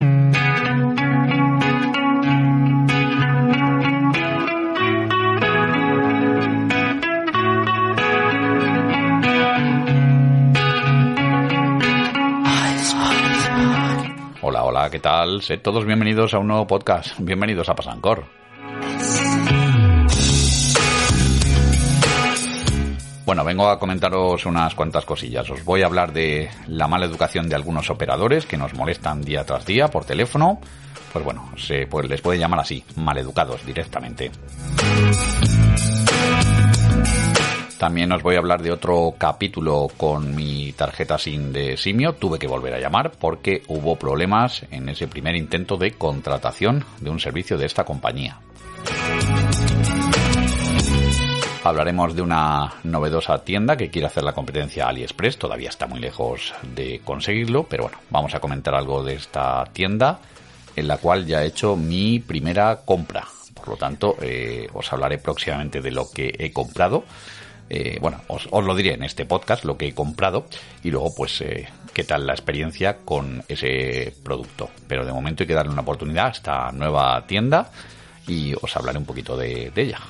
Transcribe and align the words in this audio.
Hola, 0.00 0.12
hola, 14.64 14.88
¿qué 14.90 15.00
tal? 15.00 15.42
Sed 15.42 15.60
todos 15.60 15.84
bienvenidos 15.84 16.32
a 16.32 16.38
un 16.38 16.48
nuevo 16.48 16.66
podcast. 16.66 17.16
Bienvenidos 17.18 17.68
a 17.68 17.74
Pasancor. 17.74 18.24
Bueno, 23.30 23.44
vengo 23.44 23.68
a 23.68 23.78
comentaros 23.78 24.44
unas 24.44 24.74
cuantas 24.74 25.04
cosillas. 25.04 25.48
Os 25.50 25.64
voy 25.64 25.82
a 25.82 25.86
hablar 25.86 26.12
de 26.12 26.50
la 26.66 26.88
mala 26.88 27.06
educación 27.06 27.48
de 27.48 27.54
algunos 27.54 27.88
operadores 27.88 28.44
que 28.44 28.56
nos 28.56 28.74
molestan 28.74 29.22
día 29.22 29.44
tras 29.44 29.64
día 29.64 29.86
por 29.86 30.04
teléfono. 30.04 30.58
Pues 31.12 31.24
bueno, 31.24 31.48
se 31.56 31.86
pues 31.86 32.08
les 32.08 32.20
puede 32.20 32.40
llamar 32.40 32.58
así, 32.58 32.82
maleducados 32.96 33.64
directamente. 33.64 34.32
También 37.78 38.10
os 38.10 38.20
voy 38.20 38.34
a 38.34 38.38
hablar 38.40 38.62
de 38.62 38.72
otro 38.72 39.14
capítulo 39.16 39.86
con 39.96 40.34
mi 40.34 40.72
tarjeta 40.72 41.16
SIM 41.16 41.52
de 41.52 41.76
Simio. 41.76 42.14
Tuve 42.14 42.36
que 42.36 42.48
volver 42.48 42.74
a 42.74 42.80
llamar 42.80 43.12
porque 43.12 43.62
hubo 43.68 43.94
problemas 43.94 44.66
en 44.72 44.88
ese 44.88 45.06
primer 45.06 45.36
intento 45.36 45.76
de 45.76 45.92
contratación 45.92 46.84
de 46.98 47.10
un 47.10 47.20
servicio 47.20 47.56
de 47.56 47.66
esta 47.66 47.84
compañía. 47.84 48.40
Hablaremos 51.62 52.16
de 52.16 52.22
una 52.22 52.72
novedosa 52.84 53.44
tienda 53.44 53.76
que 53.76 53.90
quiere 53.90 54.06
hacer 54.06 54.24
la 54.24 54.32
competencia 54.32 54.88
AliExpress. 54.88 55.36
Todavía 55.36 55.68
está 55.68 55.86
muy 55.86 56.00
lejos 56.00 56.54
de 56.74 57.02
conseguirlo, 57.04 57.64
pero 57.64 57.84
bueno, 57.84 57.98
vamos 58.08 58.34
a 58.34 58.40
comentar 58.40 58.74
algo 58.74 59.04
de 59.04 59.14
esta 59.14 59.64
tienda 59.72 60.20
en 60.74 60.88
la 60.88 60.96
cual 60.96 61.26
ya 61.26 61.42
he 61.42 61.48
hecho 61.48 61.76
mi 61.76 62.18
primera 62.18 62.80
compra. 62.84 63.26
Por 63.54 63.68
lo 63.68 63.76
tanto, 63.76 64.16
eh, 64.22 64.68
os 64.72 64.90
hablaré 64.92 65.18
próximamente 65.18 65.82
de 65.82 65.90
lo 65.90 66.10
que 66.10 66.34
he 66.38 66.50
comprado. 66.50 67.04
Eh, 67.68 67.98
bueno, 68.00 68.22
os, 68.28 68.48
lo 68.50 68.74
diré 68.74 68.94
en 68.94 69.04
este 69.04 69.26
podcast, 69.26 69.64
lo 69.64 69.76
que 69.76 69.88
he 69.88 69.94
comprado 69.94 70.46
y 70.82 70.90
luego 70.90 71.14
pues 71.14 71.40
eh, 71.42 71.68
qué 71.92 72.02
tal 72.02 72.26
la 72.26 72.32
experiencia 72.32 72.98
con 73.04 73.44
ese 73.48 74.14
producto. 74.24 74.70
Pero 74.88 75.04
de 75.04 75.12
momento 75.12 75.42
hay 75.42 75.46
que 75.46 75.54
darle 75.54 75.72
una 75.72 75.82
oportunidad 75.82 76.26
a 76.26 76.30
esta 76.30 76.72
nueva 76.72 77.24
tienda 77.26 77.70
y 78.26 78.54
os 78.60 78.76
hablaré 78.76 78.98
un 78.98 79.04
poquito 79.04 79.36
de, 79.36 79.70
ella. 79.76 80.00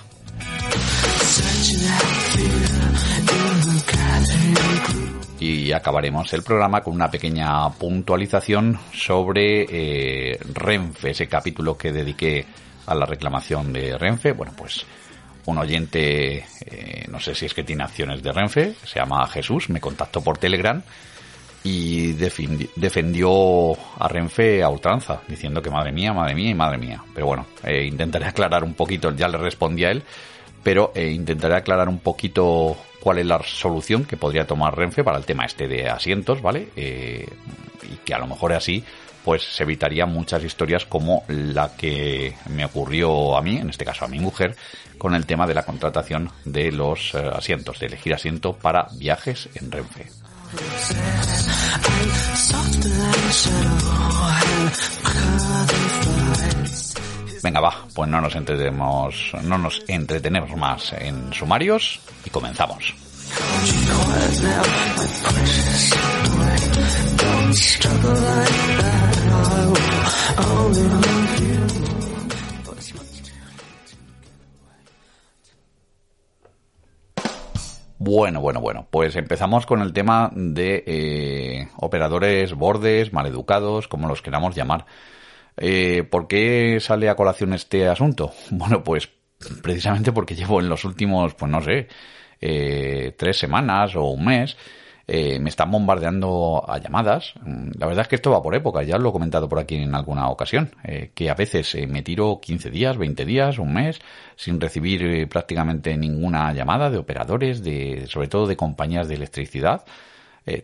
Y 5.39 5.73
acabaremos 5.73 6.33
el 6.33 6.43
programa 6.43 6.83
con 6.83 6.95
una 6.95 7.11
pequeña 7.11 7.71
puntualización 7.71 8.79
sobre 8.93 9.67
eh, 9.69 10.39
Renfe, 10.53 11.11
ese 11.11 11.27
capítulo 11.27 11.77
que 11.77 11.93
dediqué 11.93 12.45
a 12.87 12.95
la 12.95 13.07
reclamación 13.07 13.73
de 13.73 13.97
Renfe. 13.97 14.33
Bueno, 14.33 14.53
pues 14.57 14.85
un 15.47 15.59
oyente, 15.59 16.45
eh, 16.67 17.07
no 17.09 17.21
sé 17.21 17.35
si 17.35 17.47
es 17.47 17.55
que 17.55 17.65
tiene 17.65 17.85
acciones 17.85 18.23
de 18.23 18.33
Renfe, 18.33 18.75
se 18.85 18.99
llama 18.99 19.27
Jesús, 19.29 19.71
me 19.71 19.81
contactó 19.81 20.21
por 20.23 20.39
Telegram 20.39 20.83
y 21.63 22.13
defendió 22.13 23.73
a 23.99 24.09
Renfe 24.09 24.63
a 24.63 24.69
ultranza, 24.69 25.21
diciendo 25.29 25.61
que 25.61 25.71
madre 25.71 25.93
mía, 25.93 26.13
madre 26.13 26.35
mía 26.35 26.51
y 26.51 26.55
madre 26.55 26.79
mía. 26.79 27.03
Pero 27.15 27.27
bueno, 27.27 27.47
eh, 27.65 27.85
intentaré 27.85 28.27
aclarar 28.27 28.65
un 28.65 28.75
poquito, 28.75 29.15
ya 29.15 29.29
le 29.29 29.39
respondí 29.39 29.85
a 29.85 29.91
él, 29.91 30.03
pero 30.63 30.93
eh, 30.95 31.11
intentaré 31.11 31.57
aclarar 31.57 31.89
un 31.89 31.99
poquito 31.99 32.77
cuál 33.01 33.19
es 33.19 33.27
la 33.27 33.41
solución 33.43 34.05
que 34.05 34.17
podría 34.17 34.47
tomar 34.47 34.77
Renfe 34.77 35.03
para 35.03 35.19
el 35.19 35.25
tema 35.25 35.45
este 35.45 35.69
de 35.69 35.89
asientos, 35.89 36.43
¿vale? 36.43 36.69
y 36.77 37.97
que 38.05 38.15
a 38.15 38.19
lo 38.19 38.27
mejor 38.27 38.53
así 38.53 38.85
pues 39.25 39.43
se 39.43 39.63
evitaría 39.63 40.07
muchas 40.07 40.43
historias 40.45 40.87
como 40.87 41.25
la 41.29 41.77
que 41.77 42.35
me 42.49 42.65
ocurrió 42.65 43.37
a 43.37 43.43
mí, 43.43 43.59
en 43.59 43.71
este 43.71 43.85
caso 43.85 44.05
a 44.05 44.09
mi 44.09 44.19
mujer, 44.19 44.57
con 44.99 45.15
el 45.15 45.27
tema 45.27 45.47
de 45.47 45.55
la 45.55 45.65
contratación 45.65 46.31
de 46.45 46.73
los 46.73 47.15
eh, 47.15 47.31
asientos, 47.33 47.79
de 47.79 47.87
elegir 47.87 48.15
asiento 48.15 48.55
para 48.55 48.87
viajes 48.99 49.49
en 49.55 49.71
Renfe. 49.71 50.07
Venga, 57.43 57.61
va, 57.61 57.87
pues 57.95 58.09
no 58.09 58.21
nos 58.21 58.35
entretenemos, 58.35 59.33
no 59.43 59.57
nos 59.57 59.83
entretenemos 59.89 60.55
más 60.57 60.93
en 60.93 61.33
sumarios 61.33 62.01
y 62.25 62.31
comenzamos. 62.31 62.95
Bueno, 78.03 78.41
bueno, 78.41 78.61
bueno, 78.61 78.87
pues 78.91 79.15
empezamos 79.17 79.67
con 79.67 79.83
el 79.83 79.93
tema 79.93 80.31
de 80.35 80.85
eh, 80.87 81.69
operadores 81.77 82.55
bordes, 82.55 83.13
maleducados, 83.13 83.89
como 83.89 84.09
los 84.09 84.23
queramos 84.23 84.55
llamar. 84.55 84.87
Eh, 85.61 86.03
¿Por 86.03 86.27
qué 86.27 86.79
sale 86.81 87.09
a 87.09 87.15
colación 87.15 87.53
este 87.53 87.89
asunto? 87.89 88.33
Bueno, 88.51 88.83
pues 88.83 89.09
precisamente 89.63 90.13
porque 90.13 90.35
llevo 90.35 90.61
en 90.61 90.69
los 90.69 90.85
últimos, 90.85 91.35
pues 91.35 91.51
no 91.51 91.63
sé, 91.63 91.87
eh, 92.41 93.15
tres 93.17 93.39
semanas 93.39 93.95
o 93.95 94.05
un 94.05 94.25
mes 94.25 94.57
eh, 95.13 95.41
me 95.41 95.49
están 95.51 95.73
bombardeando 95.73 96.65
a 96.69 96.79
llamadas. 96.79 97.35
Mm, 97.43 97.71
la 97.81 97.87
verdad 97.87 98.03
es 98.03 98.09
que 98.09 98.15
esto 98.15 98.31
va 98.31 98.41
por 98.41 98.55
época, 98.55 98.85
ya 98.85 98.97
lo 98.97 99.09
he 99.09 99.13
comentado 99.13 99.49
por 99.49 99.59
aquí 99.59 99.75
en 99.75 99.93
alguna 99.97 100.29
ocasión, 100.29 100.71
eh, 100.85 101.11
que 101.17 101.29
a 101.29 101.35
veces 101.35 101.75
eh, 101.75 101.89
me 101.89 102.03
tiro 102.03 102.39
15 102.41 102.71
días, 102.71 102.97
20 102.97 103.25
días, 103.25 103.59
un 103.59 103.75
mes, 103.75 103.99
sin 104.37 104.61
recibir 104.61 105.29
prácticamente 105.29 105.97
ninguna 105.97 106.53
llamada 106.53 106.91
de 106.91 106.99
operadores, 106.99 107.65
de, 107.65 108.07
sobre 108.07 108.29
todo 108.29 108.47
de 108.47 108.57
compañías 108.57 109.09
de 109.09 109.17
electricidad, 109.17 109.85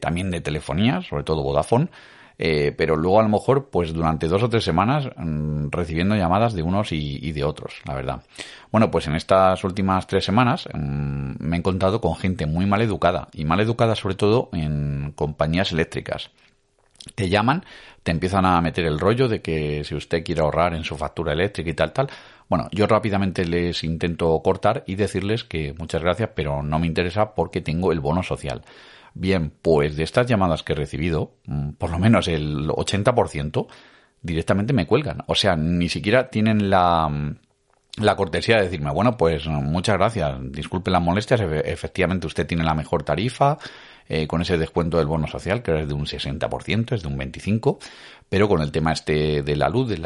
también 0.00 0.30
de 0.30 0.40
telefonía, 0.40 1.02
sobre 1.02 1.22
todo 1.22 1.42
Vodafone. 1.42 1.88
Eh, 2.38 2.74
pero 2.76 2.97
luego 2.97 3.20
a 3.20 3.22
lo 3.22 3.30
mejor, 3.30 3.70
pues 3.70 3.94
durante 3.94 4.28
dos 4.28 4.42
o 4.42 4.48
tres 4.48 4.64
semanas 4.64 5.08
mm, 5.16 5.69
recibiendo 5.70 6.14
llamadas 6.16 6.52
de 6.52 6.62
unos 6.62 6.92
y, 6.92 7.32
de 7.32 7.44
otros, 7.44 7.80
la 7.86 7.94
verdad. 7.94 8.22
Bueno, 8.70 8.91
pues 8.91 9.06
en 9.06 9.14
estas 9.14 9.64
últimas 9.64 10.06
tres 10.06 10.24
semanas 10.24 10.69
mm, 10.72 11.36
me 11.38 11.56
he 11.56 11.58
encontrado 11.58 12.00
con 12.00 12.16
gente 12.16 12.46
muy 12.46 12.66
mal 12.66 12.82
educada 12.82 13.28
y 13.32 13.44
mal 13.44 13.60
educada 13.60 13.94
sobre 13.94 14.16
todo 14.16 14.50
en 14.52 15.12
compañías 15.16 15.72
eléctricas. 15.72 16.30
Te 17.14 17.28
llaman, 17.28 17.64
te 18.02 18.10
empiezan 18.10 18.44
a 18.44 18.60
meter 18.60 18.84
el 18.84 18.98
rollo 18.98 19.28
de 19.28 19.41
que 19.41 19.84
si 19.84 19.94
usted 19.94 20.25
quiere 20.25 20.42
ahorrar 20.42 20.75
en 20.75 20.84
su 20.84 20.96
factura 20.96 21.32
eléctrica 21.32 21.70
y 21.70 21.75
tal, 21.75 21.92
tal. 21.92 22.08
Bueno, 22.48 22.69
yo 22.72 22.86
rápidamente 22.86 23.44
les 23.44 23.82
intento 23.82 24.38
cortar 24.42 24.84
y 24.86 24.96
decirles 24.96 25.44
que 25.44 25.72
muchas 25.78 26.02
gracias, 26.02 26.30
pero 26.34 26.62
no 26.62 26.78
me 26.78 26.86
interesa 26.86 27.34
porque 27.34 27.60
tengo 27.60 27.92
el 27.92 28.00
bono 28.00 28.22
social. 28.22 28.62
Bien, 29.19 29.50
pues 29.62 29.97
de 29.97 30.03
estas 30.03 30.27
llamadas 30.27 30.62
que 30.62 30.75
he 30.75 30.77
recibido, 30.77 31.37
mm, 31.47 31.71
por 31.78 31.91
lo 31.91 31.99
menos 31.99 32.28
el 32.28 32.69
80% 32.69 33.66
directamente 34.20 34.75
me 34.75 34.87
cuelgan. 34.87 35.25
O 35.26 35.35
sea, 35.35 35.56
ni 35.56 35.88
siquiera 35.88 36.29
tienen 36.29 36.69
la, 36.69 37.08
mm, 37.08 37.37
la 38.02 38.14
cortesía 38.14 38.56
de 38.56 38.64
decirme, 38.64 38.90
bueno, 38.90 39.17
pues 39.17 39.46
muchas 39.46 39.96
gracias, 39.96 40.37
disculpe 40.52 40.90
las 40.90 41.00
molestias, 41.00 41.40
efectivamente 41.40 42.26
usted 42.26 42.46
tiene 42.46 42.62
la 42.62 42.75
mejor 42.75 43.05
tarifa, 43.05 43.56
eh, 44.06 44.26
con 44.26 44.43
ese 44.43 44.58
descuento 44.58 44.99
del 44.99 45.06
bono 45.06 45.26
social, 45.26 45.62
que 45.62 45.81
es 45.81 45.88
de 45.88 45.94
un 45.94 46.05
60%, 46.05 46.94
es 46.94 47.02
de 47.02 47.08
un 47.08 47.17
25%, 47.17 47.79
pero 48.29 48.49
con 48.49 48.61
el 48.61 48.70
tema 48.70 48.93
este 48.93 49.43
de 49.43 49.56
la 49.56 49.70
luz, 49.70 49.88
del 49.88 50.02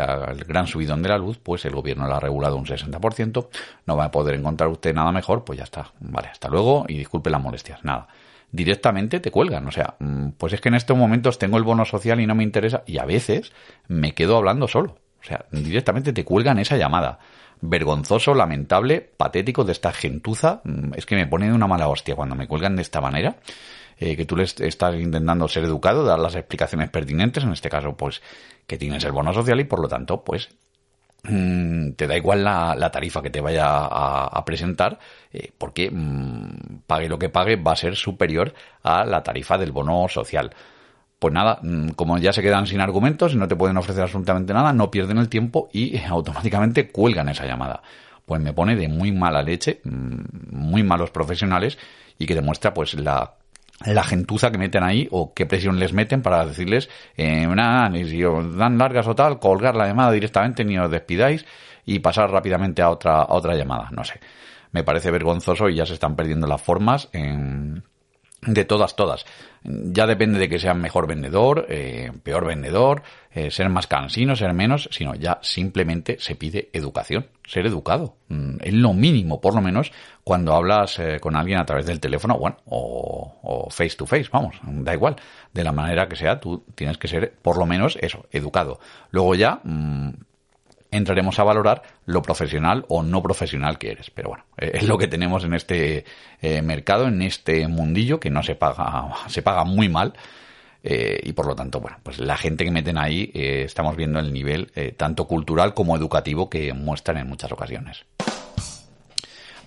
gran 0.46 0.68
subidón 0.68 1.02
de 1.02 1.08
la 1.08 1.18
luz, 1.18 1.38
pues 1.42 1.64
el 1.64 1.72
gobierno 1.74 2.06
lo 2.06 2.14
ha 2.14 2.20
regulado 2.20 2.56
un 2.56 2.64
60%, 2.66 3.48
no 3.86 3.96
va 3.96 4.04
a 4.04 4.10
poder 4.12 4.36
encontrar 4.36 4.70
usted 4.70 4.94
nada 4.94 5.10
mejor, 5.10 5.42
pues 5.44 5.58
ya 5.58 5.64
está, 5.64 5.92
vale, 5.98 6.28
hasta 6.28 6.48
luego 6.48 6.84
y 6.86 6.96
disculpe 6.96 7.28
las 7.28 7.42
molestias, 7.42 7.84
nada 7.84 8.06
directamente 8.52 9.20
te 9.20 9.30
cuelgan. 9.30 9.66
O 9.66 9.70
sea, 9.70 9.96
mm, 9.98 10.30
pues 10.38 10.52
es 10.52 10.60
que 10.60 10.68
en 10.68 10.74
estos 10.74 10.96
momentos 10.96 11.38
tengo 11.38 11.56
el 11.56 11.64
bono 11.64 11.84
social 11.84 12.20
y 12.20 12.26
no 12.26 12.34
me 12.34 12.42
interesa 12.44 12.82
y 12.86 12.98
a 12.98 13.04
veces 13.04 13.52
me 13.88 14.14
quedo 14.14 14.36
hablando 14.36 14.68
solo. 14.68 14.96
O 15.20 15.24
sea, 15.24 15.44
directamente 15.50 16.12
te 16.12 16.24
cuelgan 16.24 16.58
esa 16.58 16.76
llamada. 16.76 17.18
Vergonzoso, 17.60 18.34
lamentable, 18.34 19.00
patético 19.16 19.64
de 19.64 19.72
esta 19.72 19.92
gentuza. 19.92 20.62
Mm, 20.64 20.94
es 20.96 21.06
que 21.06 21.16
me 21.16 21.26
pone 21.26 21.46
de 21.46 21.52
una 21.52 21.66
mala 21.66 21.88
hostia 21.88 22.16
cuando 22.16 22.34
me 22.34 22.46
cuelgan 22.48 22.76
de 22.76 22.82
esta 22.82 23.00
manera. 23.00 23.36
eh, 24.02 24.16
que 24.16 24.24
tú 24.24 24.34
les 24.34 24.58
estás 24.60 24.94
intentando 24.96 25.46
ser 25.46 25.64
educado, 25.64 26.04
dar 26.04 26.18
las 26.18 26.34
explicaciones 26.34 26.88
pertinentes, 26.88 27.44
en 27.44 27.52
este 27.52 27.68
caso, 27.68 27.96
pues, 27.98 28.22
que 28.66 28.78
tienes 28.78 29.04
el 29.04 29.12
bono 29.12 29.34
social 29.34 29.60
y 29.60 29.64
por 29.64 29.78
lo 29.80 29.88
tanto, 29.88 30.24
pues, 30.24 30.48
te 31.22 32.06
da 32.06 32.16
igual 32.16 32.44
la, 32.44 32.90
tarifa 32.90 33.22
que 33.22 33.30
te 33.30 33.40
vaya 33.40 33.66
a, 33.66 34.44
presentar, 34.44 34.98
eh, 35.32 35.52
porque 35.56 35.90
mm, 35.90 36.82
pague 36.86 37.08
lo 37.08 37.18
que 37.18 37.28
pague 37.28 37.56
va 37.56 37.72
a 37.72 37.76
ser 37.76 37.96
superior 37.96 38.54
a 38.82 39.04
la 39.04 39.22
tarifa 39.22 39.58
del 39.58 39.72
bono 39.72 40.08
social 40.08 40.50
pues 41.20 41.34
nada, 41.34 41.58
mm, 41.62 41.90
como 41.90 42.18
ya 42.18 42.32
se 42.32 42.42
quedan 42.42 42.66
sin 42.66 42.80
argumentos 42.80 43.34
y 43.34 43.36
no 43.36 43.46
te 43.46 43.54
pueden 43.54 43.76
ofrecer 43.76 44.02
absolutamente 44.02 44.54
nada, 44.54 44.72
no 44.72 44.90
pierden 44.90 45.18
el 45.18 45.28
tiempo 45.28 45.68
y 45.72 45.98
automáticamente 46.08 46.88
cuelgan 46.90 47.28
esa 47.28 47.46
llamada. 47.46 47.82
Pues 48.24 48.40
me 48.40 48.52
pone 48.54 48.74
de 48.74 48.88
muy 48.88 49.12
mala 49.12 49.42
leche, 49.42 49.80
mm, 49.84 50.56
muy 50.56 50.82
malos 50.82 51.10
profesionales 51.10 51.78
y 52.18 52.26
que 52.26 52.34
demuestra 52.34 52.72
pues 52.72 52.94
la 52.94 53.34
la 53.86 54.04
gentuza 54.04 54.50
que 54.50 54.58
meten 54.58 54.82
ahí 54.82 55.08
o 55.10 55.32
qué 55.34 55.46
presión 55.46 55.78
les 55.78 55.92
meten 55.92 56.22
para 56.22 56.44
decirles, 56.44 56.90
eh, 57.16 57.46
nada, 57.46 57.88
ni 57.88 58.04
si 58.04 58.22
os 58.24 58.56
dan 58.56 58.78
largas 58.78 59.06
o 59.06 59.14
tal, 59.14 59.38
colgar 59.38 59.74
la 59.74 59.86
llamada 59.86 60.12
directamente 60.12 60.64
ni 60.64 60.78
os 60.78 60.90
despidáis 60.90 61.46
y 61.86 61.98
pasar 62.00 62.30
rápidamente 62.30 62.82
a 62.82 62.90
otra, 62.90 63.22
a 63.22 63.34
otra 63.34 63.54
llamada. 63.54 63.88
No 63.92 64.04
sé. 64.04 64.20
Me 64.72 64.84
parece 64.84 65.10
vergonzoso 65.10 65.68
y 65.68 65.76
ya 65.76 65.86
se 65.86 65.94
están 65.94 66.14
perdiendo 66.14 66.46
las 66.46 66.62
formas 66.62 67.08
en, 67.12 67.82
de 68.42 68.64
todas, 68.64 68.96
todas. 68.96 69.26
Ya 69.62 70.06
depende 70.06 70.38
de 70.38 70.48
que 70.48 70.58
sean 70.58 70.80
mejor 70.80 71.06
vendedor, 71.06 71.66
eh, 71.68 72.10
peor 72.22 72.46
vendedor, 72.46 73.02
eh, 73.32 73.50
ser 73.50 73.68
más 73.68 73.86
cansino, 73.86 74.34
ser 74.34 74.54
menos, 74.54 74.88
sino 74.90 75.14
ya 75.14 75.38
simplemente 75.42 76.16
se 76.18 76.34
pide 76.34 76.70
educación, 76.72 77.26
ser 77.46 77.66
educado. 77.66 78.16
Mm, 78.28 78.56
es 78.60 78.72
lo 78.72 78.94
mínimo, 78.94 79.40
por 79.40 79.54
lo 79.54 79.60
menos, 79.60 79.92
cuando 80.24 80.54
hablas 80.54 80.98
eh, 80.98 81.18
con 81.20 81.36
alguien 81.36 81.58
a 81.58 81.66
través 81.66 81.84
del 81.84 82.00
teléfono, 82.00 82.38
bueno, 82.38 82.56
o, 82.64 83.38
o, 83.42 83.70
face 83.70 83.96
to 83.96 84.06
face, 84.06 84.30
vamos, 84.32 84.58
da 84.62 84.94
igual. 84.94 85.16
De 85.52 85.62
la 85.62 85.72
manera 85.72 86.08
que 86.08 86.16
sea, 86.16 86.40
tú 86.40 86.64
tienes 86.74 86.96
que 86.96 87.08
ser, 87.08 87.34
por 87.42 87.58
lo 87.58 87.66
menos, 87.66 87.98
eso, 88.00 88.24
educado. 88.32 88.80
Luego 89.10 89.34
ya, 89.34 89.60
mm, 89.62 90.10
entraremos 90.90 91.38
a 91.38 91.44
valorar 91.44 91.82
lo 92.06 92.22
profesional 92.22 92.84
o 92.88 93.02
no 93.02 93.22
profesional 93.22 93.78
que 93.78 93.92
eres. 93.92 94.10
Pero 94.10 94.30
bueno, 94.30 94.44
eh, 94.58 94.72
es 94.74 94.84
lo 94.84 94.98
que 94.98 95.08
tenemos 95.08 95.44
en 95.44 95.54
este 95.54 96.04
eh, 96.40 96.62
mercado, 96.62 97.08
en 97.08 97.22
este 97.22 97.66
mundillo 97.68 98.20
que 98.20 98.30
no 98.30 98.42
se 98.42 98.54
paga, 98.54 99.08
se 99.28 99.42
paga 99.42 99.64
muy 99.64 99.88
mal. 99.88 100.14
Eh, 100.82 101.20
y 101.24 101.34
por 101.34 101.46
lo 101.46 101.54
tanto, 101.54 101.78
bueno, 101.80 101.98
pues 102.02 102.18
la 102.18 102.38
gente 102.38 102.64
que 102.64 102.70
meten 102.70 102.96
ahí 102.96 103.30
estamos 103.34 103.96
viendo 103.96 104.18
el 104.18 104.32
nivel 104.32 104.72
tanto 104.96 105.26
cultural 105.26 105.74
como 105.74 105.94
educativo 105.94 106.48
que 106.48 106.72
muestran 106.72 107.18
en 107.18 107.28
muchas 107.28 107.52
ocasiones. 107.52 108.06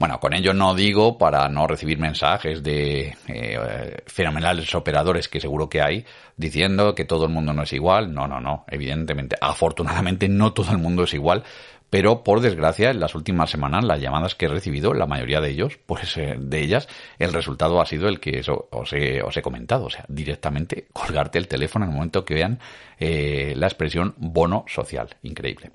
Bueno, 0.03 0.19
con 0.19 0.33
ello 0.33 0.53
no 0.53 0.75
digo 0.75 1.17
para 1.17 1.47
no 1.47 1.65
recibir 1.65 1.97
mensajes 1.97 2.61
de 2.61 3.15
eh, 3.29 4.01
fenomenales 4.05 4.75
operadores 4.75 5.29
que 5.29 5.39
seguro 5.39 5.69
que 5.69 5.81
hay 5.81 6.05
diciendo 6.35 6.93
que 6.93 7.05
todo 7.05 7.23
el 7.23 7.31
mundo 7.31 7.53
no 7.53 7.63
es 7.63 7.71
igual. 7.71 8.13
No, 8.13 8.27
no, 8.27 8.41
no. 8.41 8.65
Evidentemente, 8.67 9.37
afortunadamente 9.39 10.27
no 10.27 10.51
todo 10.51 10.73
el 10.73 10.79
mundo 10.79 11.05
es 11.05 11.13
igual. 11.13 11.45
Pero 11.93 12.23
por 12.23 12.41
desgracia, 12.41 12.89
en 12.89 12.99
las 12.99 13.13
últimas 13.13 13.51
semanas, 13.51 13.85
las 13.85 14.01
llamadas 14.01 14.33
que 14.33 14.47
he 14.47 14.49
recibido, 14.49 14.95
la 14.95 15.05
mayoría 15.05 15.39
de 15.41 15.51
ellos, 15.51 15.77
pues 15.85 16.15
de 16.15 16.59
ellas, 16.59 16.87
el 17.19 17.31
resultado 17.31 17.79
ha 17.79 17.85
sido 17.85 18.07
el 18.07 18.19
que 18.19 18.41
os 18.71 18.93
he, 18.93 19.41
comentado. 19.43 19.85
O 19.85 19.89
sea, 19.91 20.03
directamente 20.07 20.87
colgarte 20.91 21.37
el 21.37 21.47
teléfono 21.47 21.85
en 21.85 21.91
el 21.91 21.95
momento 21.95 22.25
que 22.25 22.33
vean 22.33 22.57
eh, 22.97 23.53
la 23.55 23.67
expresión 23.67 24.15
bono 24.17 24.65
social. 24.67 25.07
Increíble. 25.21 25.69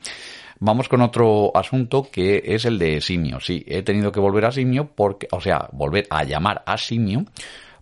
Vamos 0.59 0.89
con 0.89 1.03
otro 1.03 1.57
asunto 1.57 2.09
que 2.11 2.43
es 2.45 2.65
el 2.65 2.81
de 2.81 3.01
Simio. 3.01 3.39
Sí, 3.39 3.65
he 3.69 3.85
tenido 3.85 4.11
que 4.11 4.19
volver 4.19 4.47
a 4.47 4.51
Simio 4.51 4.89
porque, 4.93 5.29
o 5.31 5.41
sea, 5.41 5.69
volver 5.71 6.09
a 6.11 6.25
llamar 6.25 6.65
a 6.67 6.79
Simio 6.79 7.27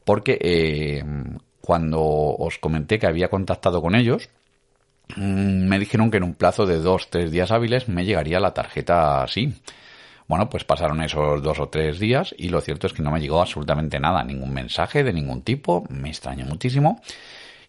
porque 0.04 0.36
eh, 0.42 1.02
cuando 1.62 2.02
os 2.02 2.58
comenté 2.58 2.98
que 2.98 3.06
había 3.06 3.30
contactado 3.30 3.80
con 3.80 3.94
ellos, 3.94 4.28
me 5.14 5.79
dijeron 5.79 6.11
que 6.11 6.17
en 6.17 6.25
un 6.25 6.35
plazo 6.35 6.67
de 6.67 6.79
dos, 6.79 7.08
tres 7.11 7.31
días 7.31 7.50
hábiles 7.50 7.88
me 7.88 8.05
llegaría 8.05 8.41
la 8.41 8.55
tarjeta 8.55 9.25
SIM. 9.29 9.55
Bueno, 10.29 10.50
pues 10.50 10.64
pasaron 10.64 11.00
esos 11.03 11.41
dos 11.43 11.61
o 11.61 11.69
tres 11.69 12.00
días 12.00 12.35
y 12.37 12.49
lo 12.49 12.61
cierto 12.61 12.88
es 12.88 12.93
que 12.93 13.03
no 13.03 13.12
me 13.12 13.20
llegó 13.20 13.41
absolutamente 13.41 14.00
nada, 14.00 14.25
ningún 14.25 14.53
mensaje 14.53 15.05
de 15.05 15.12
ningún 15.12 15.43
tipo, 15.43 15.85
me 15.88 16.08
extrañó 16.08 16.44
muchísimo 16.47 17.00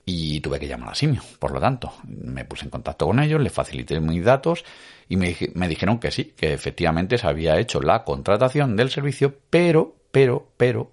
y 0.10 0.39
tuve 0.39 0.60
que 0.60 0.68
llamar 0.68 0.92
a 0.92 0.95
Simio. 0.95 1.22
Por 1.38 1.51
lo 1.51 1.60
tanto, 1.60 1.94
me 2.07 2.45
puse 2.45 2.63
en 2.63 2.72
contacto 2.72 3.06
con 3.06 3.19
ellos, 3.19 3.42
les 3.42 3.51
facilité 3.51 4.00
mis 4.00 4.24
datos 4.24 4.63
y 5.10 5.18
me, 5.18 5.36
dijeron 5.68 6.00
que 6.00 6.12
sí, 6.12 6.34
que 6.36 6.54
efectivamente 6.54 7.18
se 7.18 7.28
había 7.28 7.60
hecho 7.60 7.81
la 7.81 8.04
contratación 8.06 8.75
del 8.75 8.89
servicio, 8.89 9.36
pero, 9.50 9.95
pero, 10.12 10.48
pero, 10.56 10.92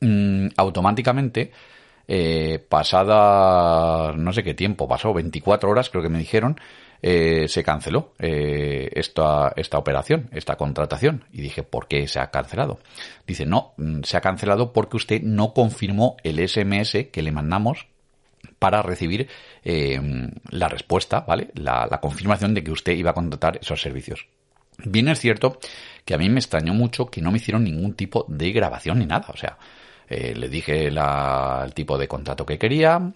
mm, 0.00 0.48
automáticamente, 0.56 1.52
eh, 2.08 2.64
pasada 2.68 4.12
no 4.12 4.32
sé 4.32 4.42
qué 4.42 4.54
tiempo, 4.54 4.88
pasó 4.88 5.12
24 5.12 5.70
horas, 5.70 5.90
creo 5.90 6.02
que 6.02 6.08
me 6.08 6.18
dijeron, 6.18 6.58
eh, 7.02 7.46
se 7.48 7.62
canceló 7.62 8.14
eh, 8.18 8.90
esta, 8.94 9.52
esta 9.56 9.78
operación, 9.78 10.28
esta 10.32 10.56
contratación. 10.56 11.24
Y 11.32 11.42
dije, 11.42 11.62
¿por 11.62 11.88
qué 11.88 12.08
se 12.08 12.18
ha 12.18 12.30
cancelado? 12.30 12.78
Dice, 13.26 13.46
no, 13.46 13.74
mm, 13.76 14.02
se 14.02 14.16
ha 14.16 14.20
cancelado 14.20 14.72
porque 14.72 14.96
usted 14.96 15.22
no 15.22 15.52
confirmó 15.52 16.16
el 16.22 16.46
SMS 16.46 17.08
que 17.12 17.22
le 17.22 17.32
mandamos 17.32 17.86
para 18.58 18.82
recibir 18.82 19.28
eh, 19.64 20.00
la 20.50 20.68
respuesta, 20.68 21.20
¿vale? 21.20 21.50
La, 21.54 21.88
confirmación 22.00 22.54
de 22.54 22.64
que 22.64 22.70
usted 22.70 22.92
iba 22.92 23.10
a 23.10 23.14
contratar 23.14 23.58
esos 23.60 23.80
servicios. 23.80 24.26
Bien 24.84 25.08
es 25.08 25.20
cierto 25.20 25.58
que 26.04 26.14
a 26.14 26.18
mí 26.18 26.28
me 26.28 26.40
extrañó 26.40 26.74
mucho 26.74 27.06
que 27.06 27.20
no 27.20 27.30
me 27.30 27.38
hicieron 27.38 27.64
ningún 27.64 27.94
tipo 27.94 28.24
de 28.28 28.52
grabación 28.52 28.98
ni 28.98 29.06
nada. 29.06 29.26
O 29.32 29.36
sea, 29.36 29.58
eh, 30.08 30.34
le 30.34 30.48
dije 30.48 30.86
el 30.86 31.74
tipo 31.74 31.98
de 31.98 32.08
contrato 32.08 32.46
que 32.46 32.58
quería. 32.58 33.12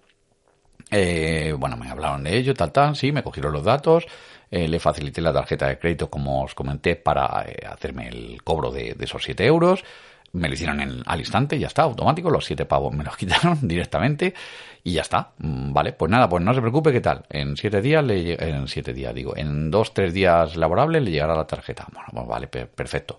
Eh, 0.91 1.55
bueno, 1.57 1.77
me 1.77 1.89
hablaron 1.89 2.25
de 2.25 2.37
ello, 2.37 2.55
tal, 2.55 2.73
tal. 2.73 2.97
Sí, 2.97 3.13
me 3.13 3.23
cogieron 3.23 3.53
los 3.53 3.65
datos. 3.65 4.07
le 4.51 4.81
facilité 4.81 5.21
la 5.21 5.33
tarjeta 5.33 5.69
de 5.69 5.79
crédito, 5.79 6.11
como 6.11 6.43
os 6.43 6.55
comenté, 6.55 6.97
para 6.97 7.47
hacerme 7.69 8.09
el 8.09 8.43
cobro 8.43 8.71
de, 8.71 8.95
de 8.95 9.05
esos 9.05 9.23
7 9.23 9.47
euros 9.47 9.85
me 10.33 10.49
lo 10.49 10.55
hicieron 10.55 10.81
en, 10.81 11.03
al 11.07 11.21
instante, 11.21 11.59
ya 11.59 11.67
está, 11.67 11.83
automático, 11.83 12.31
los 12.31 12.45
siete 12.45 12.65
pavos 12.65 12.93
me 12.95 13.05
los 13.05 13.17
quitaron 13.17 13.59
directamente 13.67 14.35
y 14.83 14.93
ya 14.93 15.03
está. 15.03 15.33
Mm, 15.39 15.73
vale, 15.73 15.93
pues 15.93 16.11
nada, 16.11 16.29
pues 16.29 16.43
no 16.43 16.55
se 16.55 16.61
preocupe, 16.61 16.93
¿qué 16.93 17.01
tal? 17.01 17.25
En 17.29 17.57
siete 17.57 17.81
días, 17.81 18.05
le, 18.05 18.35
en 18.35 18.69
siete 18.69 18.93
días, 18.93 19.15
digo, 19.15 19.37
en 19.37 19.71
dos, 19.71 19.93
tres 19.93 20.15
días 20.15 20.57
laborables 20.57 21.03
le 21.03 21.11
llegará 21.11 21.35
la 21.35 21.47
tarjeta. 21.47 21.87
Bueno, 21.93 22.09
pues 22.13 22.27
vale, 22.27 22.47
perfecto. 22.47 23.19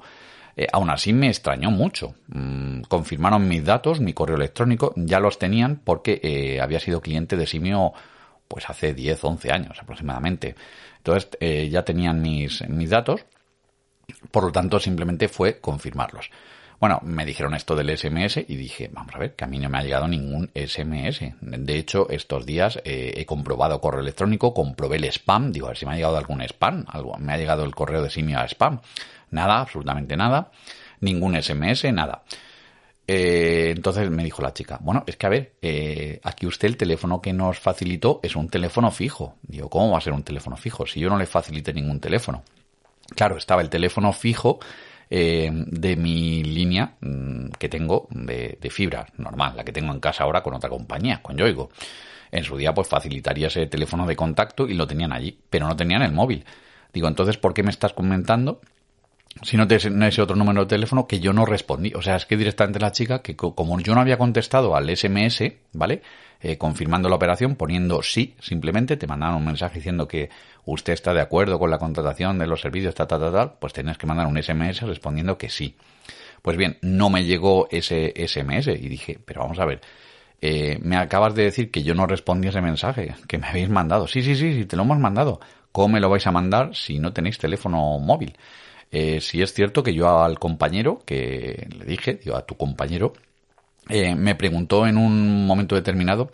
Eh, 0.62 0.68
aún 0.72 0.92
así 0.92 1.12
me 1.12 1.28
extrañó 1.28 1.72
mucho. 1.72 2.14
Mm, 2.28 2.82
confirmaron 2.82 3.48
mis 3.48 3.66
datos, 3.66 4.00
mi 4.00 4.14
correo 4.14 4.36
electrónico, 4.36 4.94
ya 4.96 5.20
los 5.20 5.40
tenían 5.40 5.82
porque 5.84 6.20
eh, 6.22 6.62
había 6.62 6.80
sido 6.80 7.02
cliente 7.02 7.36
de 7.36 7.48
Simio 7.48 7.94
pues 8.48 8.70
hace 8.70 8.94
10, 8.94 9.24
11 9.24 9.52
años 9.52 9.80
aproximadamente. 9.82 10.54
Entonces 10.98 11.30
eh, 11.40 11.68
ya 11.72 11.84
tenían 11.84 12.22
mis, 12.22 12.62
mis 12.70 12.92
datos, 12.92 13.26
por 14.30 14.44
lo 14.44 14.52
tanto 14.52 14.80
simplemente 14.80 15.30
fue 15.30 15.60
confirmarlos. 15.60 16.30
Bueno, 16.80 17.00
me 17.02 17.26
dijeron 17.26 17.56
esto 17.56 17.76
del 17.76 17.98
SMS 17.98 18.38
y 18.48 18.56
dije, 18.56 18.88
vamos 18.94 19.16
a 19.16 19.20
ver, 19.20 19.36
que 19.36 19.46
a 19.46 19.48
mí 19.48 19.58
no 19.58 19.68
me 19.68 19.80
ha 19.80 19.84
llegado 19.84 20.08
ningún 20.08 20.52
SMS. 20.54 21.22
De 21.42 21.78
hecho, 21.78 22.08
estos 22.10 22.46
días 22.46 22.80
he 22.84 23.24
comprobado 23.28 23.80
correo 23.80 24.02
electrónico, 24.02 24.52
comprobé 24.52 24.98
el 24.98 25.06
spam, 25.06 25.52
digo, 25.52 25.68
a 25.68 25.70
ver 25.70 25.78
si 25.78 25.86
me 25.86 25.92
ha 25.92 25.96
llegado 25.96 26.18
algún 26.18 26.42
spam, 26.42 26.86
me 27.20 27.34
ha 27.34 27.38
llegado 27.38 27.66
el 27.66 27.76
correo 27.76 28.02
de 28.02 28.10
simio 28.10 28.40
a 28.40 28.48
spam. 28.48 28.82
Nada, 29.32 29.62
absolutamente 29.62 30.16
nada, 30.16 30.52
ningún 31.00 31.42
SMS, 31.42 31.92
nada. 31.94 32.24
Eh, 33.08 33.74
entonces 33.76 34.10
me 34.10 34.24
dijo 34.24 34.42
la 34.42 34.54
chica, 34.54 34.80
bueno, 34.82 35.04
es 35.06 35.18
que 35.18 35.26
a 35.26 35.30
ver, 35.30 35.54
eh, 35.62 36.20
aquí 36.24 36.46
usted 36.46 36.68
el 36.68 36.78
teléfono 36.78 37.22
que 37.22 37.34
nos 37.34 37.60
facilitó 37.60 38.20
es 38.24 38.36
un 38.36 38.48
teléfono 38.48 38.92
fijo. 38.92 39.36
Digo, 39.42 39.70
¿cómo 39.70 39.92
va 39.92 39.98
a 39.98 40.02
ser 40.02 40.14
un 40.14 40.24
teléfono 40.24 40.56
fijo? 40.56 40.86
Si 40.86 41.00
yo 41.00 41.10
no 41.10 41.18
le 41.18 41.26
facilité 41.26 41.74
ningún 41.74 42.00
teléfono. 42.00 42.44
Claro, 43.16 43.38
estaba 43.38 43.62
el 43.62 43.70
teléfono 43.70 44.14
fijo 44.14 44.60
eh, 45.10 45.50
de 45.52 45.96
mi 45.98 46.44
línea 46.44 46.96
mm, 47.02 47.50
que 47.60 47.68
tengo 47.68 48.08
de, 48.12 48.58
fibra 48.70 49.06
normal, 49.18 49.58
la 49.58 49.66
que 49.66 49.74
tengo 49.74 49.92
en 49.92 50.00
casa 50.00 50.24
ahora 50.24 50.42
con 50.42 50.54
otra 50.54 50.70
compañía, 50.70 51.22
con 51.22 51.36
Yoigo. 51.36 51.70
En 52.32 52.46
su 52.46 52.56
día, 52.56 52.74
pues 52.74 52.88
facilitaría 52.88 53.48
ese 53.48 53.66
teléfono 53.68 54.08
de 54.08 54.16
contacto 54.16 54.70
y 54.70 54.74
lo 54.74 54.88
tenían 54.88 55.12
allí, 55.12 55.38
pero 55.50 55.68
no 55.68 55.76
tenían 55.76 56.02
el 56.02 56.14
móvil. 56.14 56.46
Digo, 56.94 57.10
entonces, 57.10 57.38
¿por 57.38 57.54
qué 57.54 57.62
me 57.62 57.72
estás 57.72 57.92
comentando 57.92 58.62
si 59.44 59.58
no 59.58 59.68
tienes 59.68 59.86
ese 59.86 60.22
otro 60.22 60.36
número 60.36 60.62
de 60.62 60.68
teléfono 60.68 61.08
que 61.08 61.20
yo 61.20 61.34
no 61.34 61.46
respondí. 61.46 61.94
O 61.96 62.02
sea, 62.02 62.16
es 62.16 62.26
que 62.26 62.38
directamente 62.38 62.80
la 62.80 62.92
chica, 62.92 63.22
que 63.22 63.36
como 63.36 63.80
yo 63.80 63.96
no 63.96 64.02
había 64.02 64.18
contestado 64.18 64.76
al 64.76 64.96
SMS, 64.96 65.54
¿vale? 65.74 66.02
Eh, 66.42 66.58
confirmando 66.58 67.08
la 67.08 67.16
operación, 67.16 67.56
poniendo 67.56 68.02
sí, 68.02 68.36
simplemente 68.40 68.98
te 68.98 69.08
mandaron 69.08 69.38
un 69.38 69.46
mensaje 69.46 69.76
diciendo 69.76 70.08
que 70.08 70.30
usted 70.66 70.94
está 70.94 71.14
de 71.14 71.22
acuerdo 71.22 71.60
con 71.60 71.70
la 71.70 71.78
contratación 71.78 72.40
de 72.40 72.48
los 72.48 72.62
servicios, 72.62 72.96
tal, 72.96 73.08
tal, 73.08 73.20
tal, 73.20 73.32
tal, 73.32 73.54
pues 73.60 73.74
tenés 73.74 73.98
que 73.98 74.08
mandar 74.08 74.28
un 74.28 74.42
SMS 74.42 74.82
respondiendo 74.82 75.38
que 75.38 75.50
sí. 75.50 75.76
Pues 76.42 76.58
bien, 76.58 76.78
no 76.82 77.10
me 77.10 77.24
llegó 77.24 77.68
ese 77.70 78.14
SMS 78.28 78.68
y 78.68 78.90
dije, 78.90 79.20
pero 79.24 79.42
vamos 79.42 79.60
a 79.60 79.66
ver, 79.66 79.82
eh, 80.42 80.80
me 80.82 80.98
acabas 80.98 81.36
de 81.36 81.44
decir 81.44 81.70
que 81.70 81.84
yo 81.84 81.94
no 81.94 82.08
respondí 82.08 82.48
ese 82.48 82.62
mensaje 82.62 83.14
que 83.28 83.38
me 83.38 83.48
habéis 83.48 83.70
mandado. 83.70 84.08
Sí, 84.08 84.24
sí, 84.24 84.36
sí, 84.36 84.54
sí, 84.54 84.66
te 84.66 84.76
lo 84.76 84.82
hemos 84.82 84.98
mandado. 84.98 85.40
¿Cómo 85.72 85.90
me 85.90 86.00
lo 86.00 86.10
vais 86.10 86.26
a 86.26 86.32
mandar 86.32 86.76
si 86.76 86.98
no 86.98 87.14
tenéis 87.14 87.38
teléfono 87.38 88.00
móvil? 88.00 88.36
Eh, 88.92 89.22
si 89.22 89.42
es 89.42 89.54
cierto 89.54 89.84
que 89.84 89.94
yo 89.94 90.22
al 90.22 90.38
compañero, 90.40 91.02
que 91.06 91.68
le 91.78 91.86
dije, 91.86 92.16
digo, 92.16 92.36
a 92.36 92.46
tu 92.46 92.56
compañero, 92.56 93.14
eh, 93.90 94.16
me 94.16 94.36
preguntó 94.36 94.86
en 94.86 94.98
un 94.98 95.46
momento 95.48 95.76
determinado 95.76 96.32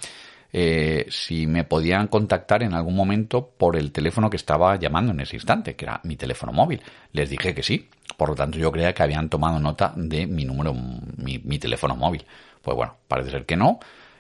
eh, 0.52 1.06
si 1.10 1.46
me 1.46 1.64
podían 1.66 2.08
contactar 2.08 2.64
en 2.64 2.74
algún 2.74 2.96
momento 2.96 3.50
por 3.58 3.76
el 3.76 3.92
teléfono 3.92 4.30
que 4.30 4.38
estaba 4.38 4.76
llamando 4.78 5.12
en 5.12 5.20
ese 5.20 5.36
instante, 5.36 5.76
que 5.76 5.86
era 5.86 6.02
mi 6.04 6.16
teléfono 6.16 6.52
móvil. 6.52 6.82
Les 7.12 7.30
dije 7.30 7.54
que 7.54 7.64
sí. 7.64 7.90
Por 8.16 8.30
lo 8.30 8.36
tanto, 8.36 8.58
yo 8.58 8.72
creía 8.72 8.94
que 8.94 9.04
habían 9.04 9.30
tomado 9.30 9.60
nota 9.60 9.94
de 9.96 10.26
mi 10.26 10.46
número, 10.46 10.74
mi, 10.74 11.40
mi 11.40 11.60
teléfono 11.60 11.96
móvil. 11.96 12.26
Pues 12.62 12.76
bueno, 12.76 12.96
parece 13.08 13.32
ser 13.32 13.46
que 13.46 13.56
no 13.56 13.80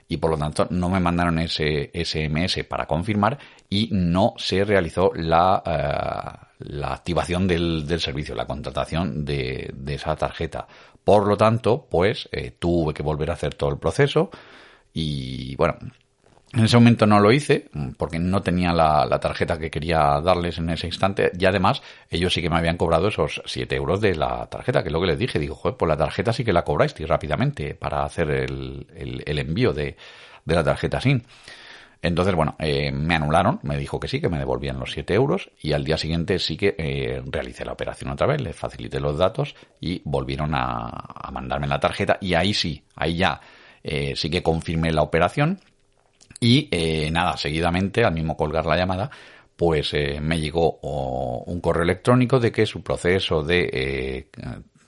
y 0.09 0.17
por 0.17 0.31
lo 0.31 0.37
tanto 0.37 0.67
no 0.69 0.89
me 0.89 0.99
mandaron 0.99 1.39
ese 1.39 1.91
SMS 1.93 2.63
para 2.63 2.85
confirmar 2.85 3.37
y 3.69 3.89
no 3.91 4.33
se 4.37 4.63
realizó 4.63 5.11
la, 5.13 5.61
eh, 5.65 6.46
la 6.59 6.93
activación 6.93 7.47
del, 7.47 7.85
del, 7.87 7.99
servicio, 7.99 8.35
la 8.35 8.47
contratación 8.47 9.25
de, 9.25 9.71
de, 9.73 9.93
esa 9.93 10.15
tarjeta. 10.15 10.67
Por 11.03 11.27
lo 11.27 11.37
tanto, 11.37 11.87
pues 11.89 12.27
eh, 12.31 12.51
tuve 12.57 12.93
que 12.93 13.03
volver 13.03 13.29
a 13.31 13.33
hacer 13.33 13.53
todo 13.55 13.69
el 13.69 13.77
proceso 13.77 14.29
y 14.93 15.55
bueno, 15.55 15.77
en 16.53 16.63
ese 16.63 16.77
momento 16.77 17.05
no 17.05 17.19
lo 17.19 17.31
hice 17.31 17.69
porque 17.97 18.19
no 18.19 18.41
tenía 18.41 18.71
la, 18.71 19.05
la, 19.05 19.19
tarjeta 19.19 19.59
que 19.59 19.69
quería 19.69 20.21
darles 20.21 20.57
en 20.57 20.69
ese 20.69 20.87
instante 20.87 21.31
y 21.37 21.45
además 21.45 21.81
ellos 22.09 22.33
sí 22.33 22.41
que 22.41 22.49
me 22.49 22.57
habían 22.57 22.77
cobrado 22.77 23.09
esos 23.09 23.41
7 23.45 23.75
euros 23.75 23.99
de 23.99 24.15
la 24.15 24.47
tarjeta, 24.47 24.81
que 24.81 24.89
es 24.89 24.93
lo 24.93 25.01
que 25.01 25.07
les 25.07 25.19
dije. 25.19 25.39
Digo, 25.39 25.55
joder, 25.55 25.77
pues 25.77 25.89
la 25.89 25.97
tarjeta 25.97 26.31
sí 26.31 26.45
que 26.45 26.53
la 26.53 26.63
cobráis 26.63 26.95
rápidamente 27.07 27.75
para 27.75 28.03
hacer 28.05 28.31
el, 28.31 28.87
el, 28.95 29.23
el 29.25 29.39
envío 29.39 29.73
de, 29.73 29.97
de, 30.45 30.55
la 30.55 30.63
tarjeta 30.63 31.01
SIM. 31.01 31.21
Entonces, 32.01 32.35
bueno, 32.35 32.55
eh, 32.59 32.91
me 32.91 33.15
anularon, 33.15 33.59
me 33.63 33.77
dijo 33.77 33.99
que 33.99 34.07
sí, 34.07 34.21
que 34.21 34.29
me 34.29 34.37
devolvían 34.37 34.79
los 34.79 34.91
7 34.91 35.13
euros 35.13 35.49
y 35.59 35.73
al 35.73 35.83
día 35.83 35.97
siguiente 35.97 36.39
sí 36.39 36.55
que 36.55 36.75
eh, 36.77 37.21
realicé 37.25 37.65
la 37.65 37.73
operación 37.73 38.11
otra 38.11 38.27
vez, 38.27 38.41
les 38.41 38.55
facilité 38.55 38.99
los 38.99 39.17
datos 39.17 39.55
y 39.79 40.01
volvieron 40.05 40.53
a, 40.53 41.31
mandarme 41.31 41.67
la 41.67 41.79
tarjeta 41.79 42.17
y 42.21 42.33
ahí 42.35 42.53
sí, 42.53 42.83
ahí 42.95 43.17
ya 43.17 43.41
eh, 43.83 44.15
sí 44.15 44.29
que 44.29 44.43
confirmé 44.43 44.91
la 44.91 45.01
operación 45.01 45.59
y 46.39 46.67
eh, 46.71 47.09
nada, 47.11 47.35
seguidamente, 47.35 48.03
al 48.03 48.13
mismo 48.13 48.37
colgar 48.37 48.65
la 48.65 48.77
llamada, 48.77 49.09
pues 49.55 49.91
me 50.21 50.39
llegó 50.39 50.79
oh, 50.83 51.43
un 51.47 51.59
correo 51.61 51.83
electrónico 51.83 52.39
de 52.39 52.51
que 52.51 52.67
su 52.67 52.83
proceso 52.83 53.41
de 53.41 54.27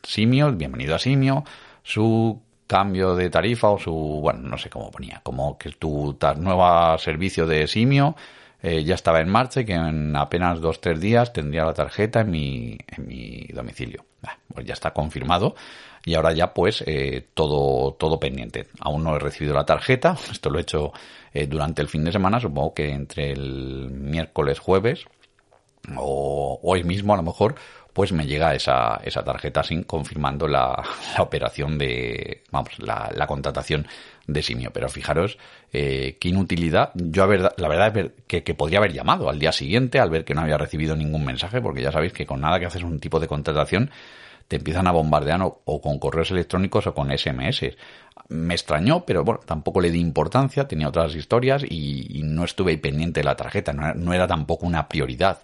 Simio, 0.04 0.52
bienvenido 0.54 0.94
a 0.94 1.00
Simio, 1.00 1.44
su 1.82 2.40
cambio 2.70 3.16
de 3.16 3.32
tarifa 3.32 3.70
o 3.70 3.80
su, 3.80 3.92
bueno, 3.92 4.42
no 4.48 4.58
sé 4.60 4.70
cómo 4.70 4.92
ponía, 4.92 5.22
como 5.24 5.58
que 5.58 5.72
tu 5.72 6.16
nuevo 6.38 6.98
servicio 7.00 7.48
de 7.48 7.66
Simio 7.66 8.16
eh, 8.62 8.84
ya 8.84 8.94
estaba 8.94 9.22
en 9.22 9.28
marcha 9.28 9.62
y 9.62 9.66
que 9.66 9.74
en 9.74 10.16
apenas 10.16 10.62
dos 10.62 10.80
tres 10.80 11.02
días 11.02 11.34
tendría 11.34 11.66
la 11.66 11.74
tarjeta 11.74 12.22
en 12.22 12.30
mi, 12.30 12.78
en 12.88 13.08
mi 13.08 13.48
domicilio. 13.56 14.06
Pues 14.54 14.68
ya 14.68 14.74
está 14.74 14.92
confirmado 14.92 15.56
y 16.06 16.14
ahora 16.14 16.32
ya 16.32 16.54
pues 16.54 16.84
eh, 16.86 17.26
todo, 17.34 17.94
todo 17.94 18.20
pendiente. 18.20 18.68
Aún 18.82 19.04
no 19.04 19.16
he 19.16 19.20
recibido 19.20 19.56
la 19.56 19.66
tarjeta, 19.66 20.16
esto 20.32 20.52
lo 20.52 20.60
he 20.60 20.62
hecho 20.62 20.94
eh, 21.34 21.48
durante 21.48 21.82
el 21.82 21.88
fin 21.88 22.04
de 22.04 22.12
semana, 22.12 22.40
supongo 22.40 22.76
que 22.76 22.92
entre 22.92 23.32
el 23.32 23.90
miércoles, 23.90 24.60
jueves 24.60 25.06
o 25.98 26.60
hoy 26.62 26.84
mismo 26.84 27.16
a 27.16 27.18
lo 27.18 27.24
mejor 27.24 27.56
pues 28.00 28.14
me 28.14 28.26
llega 28.26 28.56
esa, 28.56 29.02
esa 29.04 29.26
tarjeta 29.26 29.62
sin 29.62 29.84
confirmando 29.84 30.48
la, 30.48 30.82
la 31.18 31.22
operación 31.22 31.78
de, 31.78 32.44
vamos, 32.50 32.80
la, 32.80 33.12
la, 33.14 33.28
contratación 33.28 33.88
de 34.26 34.42
Simio. 34.42 34.72
Pero 34.72 34.88
fijaros 34.88 35.38
eh, 35.74 36.16
qué 36.18 36.30
inutilidad. 36.30 36.92
Yo 36.94 37.28
ver, 37.28 37.52
la 37.58 37.68
verdad 37.68 37.98
es 37.98 38.12
que, 38.26 38.42
que, 38.42 38.54
podría 38.54 38.80
haber 38.80 38.94
llamado 38.94 39.30
al 39.30 39.38
día 39.38 39.52
siguiente 39.52 40.00
al 40.00 40.10
ver 40.12 40.24
que 40.24 40.34
no 40.34 40.40
había 40.40 40.58
recibido 40.58 40.96
ningún 40.96 41.26
mensaje, 41.26 41.60
porque 41.60 41.82
ya 41.82 41.92
sabéis 41.92 42.14
que 42.14 42.26
con 42.26 42.40
nada 42.40 42.58
que 42.58 42.68
haces 42.68 42.84
un 42.84 43.02
tipo 43.02 43.20
de 43.20 43.28
contratación 43.28 43.92
te 44.48 44.56
empiezan 44.56 44.88
a 44.88 44.94
bombardear 44.94 45.42
o, 45.44 45.82
con 45.82 46.00
correos 46.00 46.32
electrónicos 46.32 46.88
o 46.88 46.94
con 46.94 47.12
SMS. 47.12 47.66
Me 48.30 48.54
extrañó, 48.54 49.04
pero 49.04 49.26
bueno, 49.26 49.42
tampoco 49.46 49.82
le 49.82 49.92
di 49.92 50.00
importancia, 50.00 50.70
tenía 50.70 50.88
otras 50.88 51.16
historias 51.16 51.66
y, 51.70 52.22
no 52.24 52.46
estuve 52.46 52.78
pendiente 52.78 53.20
de 53.20 53.26
la 53.26 53.36
tarjeta, 53.36 53.74
no, 53.74 53.94
no, 53.94 54.14
era 54.14 54.26
tampoco 54.26 54.66
una 54.66 54.88
prioridad. 54.88 55.42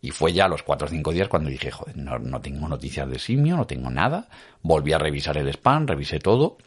Y 0.00 0.10
fue 0.10 0.32
ya 0.32 0.44
a 0.44 0.48
los 0.48 0.62
cuatro 0.62 0.86
o 0.86 0.90
cinco 0.90 1.12
días 1.12 1.28
cuando 1.28 1.50
dije, 1.50 1.70
joder, 1.70 1.96
no, 1.96 2.18
no 2.18 2.40
tengo 2.40 2.68
noticias 2.68 3.08
de 3.08 3.18
simio, 3.18 3.56
no 3.56 3.66
tengo 3.66 3.90
nada. 3.90 4.28
Volví 4.62 4.92
a 4.92 4.98
revisar 4.98 5.36
el 5.38 5.48
spam, 5.48 5.86
revisé 5.86 6.18
todo. 6.18 6.58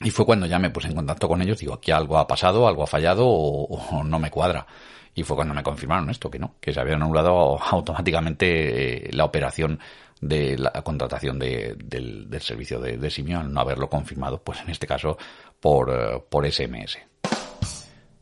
Y 0.00 0.10
fue 0.10 0.26
cuando 0.26 0.46
ya 0.46 0.58
me 0.58 0.70
puse 0.70 0.88
en 0.88 0.94
contacto 0.94 1.28
con 1.28 1.40
ellos, 1.40 1.58
digo, 1.58 1.74
aquí 1.74 1.92
algo 1.92 2.18
ha 2.18 2.26
pasado, 2.26 2.66
algo 2.66 2.82
ha 2.82 2.86
fallado 2.86 3.26
o, 3.26 4.02
no 4.02 4.18
me 4.18 4.30
cuadra. 4.30 4.66
Y 5.14 5.22
fue 5.22 5.36
cuando 5.36 5.54
me 5.54 5.62
confirmaron 5.62 6.10
esto, 6.10 6.28
que 6.28 6.40
no, 6.40 6.56
que 6.60 6.72
se 6.72 6.80
había 6.80 6.96
anulado 6.96 7.58
automáticamente 7.70 9.08
eh, 9.08 9.12
la 9.12 9.24
operación 9.24 9.78
de 10.20 10.58
la 10.58 10.70
contratación 10.82 11.38
de, 11.38 11.76
del, 11.76 12.28
servicio 12.40 12.80
de, 12.80 13.10
Simio 13.10 13.40
al 13.40 13.52
no 13.52 13.60
haberlo 13.60 13.88
confirmado, 13.88 14.42
pues 14.42 14.60
en 14.60 14.70
este 14.70 14.86
caso 14.86 15.18
por, 15.60 15.90
uh, 15.90 16.24
por 16.28 16.50
SMS. 16.50 16.98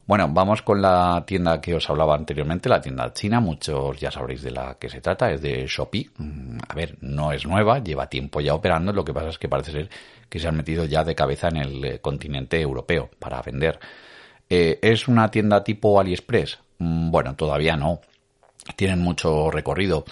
Bueno, 0.04 0.28
vamos 0.32 0.62
con 0.62 0.82
la 0.82 1.22
tienda 1.24 1.60
que 1.60 1.74
os 1.74 1.88
hablaba 1.88 2.16
anteriormente, 2.16 2.68
la 2.68 2.80
tienda 2.80 3.12
china. 3.12 3.40
Muchos 3.40 3.98
ya 4.00 4.10
sabréis 4.10 4.42
de 4.42 4.50
la 4.50 4.74
que 4.74 4.88
se 4.88 5.00
trata, 5.00 5.30
es 5.30 5.40
de 5.40 5.64
Shopee. 5.66 6.10
Mm, 6.18 6.58
a 6.68 6.74
ver, 6.74 6.96
no 7.00 7.32
es 7.32 7.46
nueva, 7.46 7.78
lleva 7.78 8.08
tiempo 8.08 8.40
ya 8.40 8.54
operando. 8.54 8.92
Lo 8.92 9.04
que 9.04 9.14
pasa 9.14 9.28
es 9.28 9.38
que 9.38 9.48
parece 9.48 9.70
ser 9.72 9.90
que 10.28 10.40
se 10.40 10.48
han 10.48 10.56
metido 10.56 10.84
ya 10.86 11.04
de 11.04 11.14
cabeza 11.14 11.48
en 11.48 11.56
el 11.56 11.84
eh, 11.84 11.98
continente 12.00 12.60
europeo 12.60 13.10
para 13.18 13.40
vender. 13.42 13.78
Eh, 14.50 14.78
¿Es 14.82 15.06
una 15.06 15.30
tienda 15.30 15.62
tipo 15.62 16.00
AliExpress? 16.00 16.58
Mm, 16.78 17.10
bueno, 17.10 17.36
todavía 17.36 17.76
no. 17.76 18.00
Tienen 18.76 19.00
mucho 19.00 19.50
recorrido. 19.50 20.04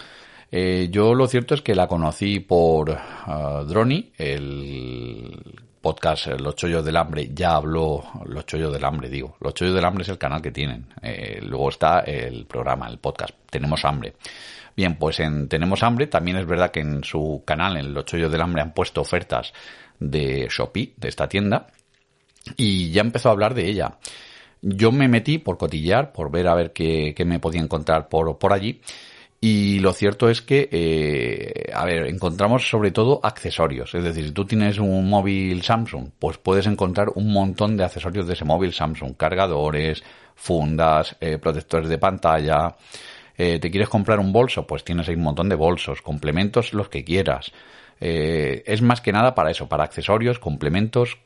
Eh, 0.52 0.88
yo 0.90 1.14
lo 1.14 1.26
cierto 1.26 1.54
es 1.54 1.62
que 1.62 1.74
la 1.74 1.86
conocí 1.86 2.40
por 2.40 2.90
uh, 2.90 3.64
Droni, 3.64 4.12
el 4.18 5.38
podcast 5.80 6.26
Los 6.38 6.56
Chollos 6.56 6.84
del 6.84 6.96
Hambre 6.96 7.30
ya 7.32 7.56
habló, 7.56 8.02
Los 8.26 8.46
Chollos 8.46 8.72
del 8.72 8.84
Hambre 8.84 9.08
digo, 9.08 9.36
Los 9.40 9.54
Chollos 9.54 9.74
del 9.74 9.84
Hambre 9.84 10.02
es 10.02 10.08
el 10.08 10.18
canal 10.18 10.42
que 10.42 10.50
tienen, 10.50 10.86
eh, 11.02 11.40
luego 11.42 11.70
está 11.70 12.00
el 12.00 12.46
programa, 12.46 12.88
el 12.88 12.98
podcast, 12.98 13.34
Tenemos 13.48 13.84
Hambre. 13.84 14.14
Bien, 14.76 14.96
pues 14.96 15.20
en 15.20 15.48
Tenemos 15.48 15.82
Hambre 15.82 16.06
también 16.06 16.36
es 16.36 16.46
verdad 16.46 16.70
que 16.70 16.80
en 16.80 17.02
su 17.04 17.42
canal, 17.44 17.76
en 17.76 17.92
Los 17.94 18.04
Chollos 18.04 18.30
del 18.30 18.40
Hambre, 18.40 18.62
han 18.62 18.72
puesto 18.72 19.00
ofertas 19.00 19.52
de 19.98 20.48
Shopee, 20.50 20.94
de 20.96 21.08
esta 21.08 21.28
tienda, 21.28 21.66
y 22.56 22.90
ya 22.90 23.00
empezó 23.00 23.28
a 23.28 23.32
hablar 23.32 23.54
de 23.54 23.66
ella. 23.66 23.98
Yo 24.62 24.92
me 24.92 25.08
metí 25.08 25.38
por 25.38 25.56
cotillar, 25.58 26.12
por 26.12 26.30
ver 26.30 26.48
a 26.48 26.54
ver 26.54 26.72
qué, 26.72 27.14
qué 27.16 27.24
me 27.24 27.38
podía 27.38 27.62
encontrar 27.62 28.08
por, 28.08 28.38
por 28.38 28.52
allí, 28.52 28.80
y 29.42 29.78
lo 29.78 29.94
cierto 29.94 30.28
es 30.28 30.42
que, 30.42 30.68
eh, 30.70 31.72
a 31.72 31.86
ver, 31.86 32.06
encontramos 32.08 32.68
sobre 32.68 32.90
todo 32.90 33.20
accesorios. 33.22 33.94
Es 33.94 34.04
decir, 34.04 34.26
si 34.26 34.32
tú 34.32 34.44
tienes 34.44 34.78
un 34.78 35.08
móvil 35.08 35.62
Samsung, 35.62 36.10
pues 36.18 36.36
puedes 36.36 36.66
encontrar 36.66 37.08
un 37.14 37.32
montón 37.32 37.76
de 37.76 37.84
accesorios 37.84 38.26
de 38.26 38.34
ese 38.34 38.44
móvil 38.44 38.74
Samsung. 38.74 39.16
Cargadores, 39.16 40.02
fundas, 40.34 41.16
eh, 41.20 41.38
protectores 41.38 41.88
de 41.88 41.96
pantalla. 41.96 42.76
Eh, 43.36 43.58
¿Te 43.58 43.70
quieres 43.70 43.88
comprar 43.88 44.20
un 44.20 44.32
bolso? 44.32 44.66
Pues 44.66 44.84
tienes 44.84 45.08
ahí 45.08 45.14
un 45.14 45.22
montón 45.22 45.48
de 45.48 45.54
bolsos, 45.54 46.02
complementos, 46.02 46.74
los 46.74 46.90
que 46.90 47.02
quieras. 47.02 47.50
Eh, 47.98 48.62
es 48.66 48.82
más 48.82 49.00
que 49.00 49.12
nada 49.12 49.34
para 49.34 49.50
eso, 49.50 49.68
para 49.68 49.84
accesorios, 49.84 50.38
complementos. 50.38 51.16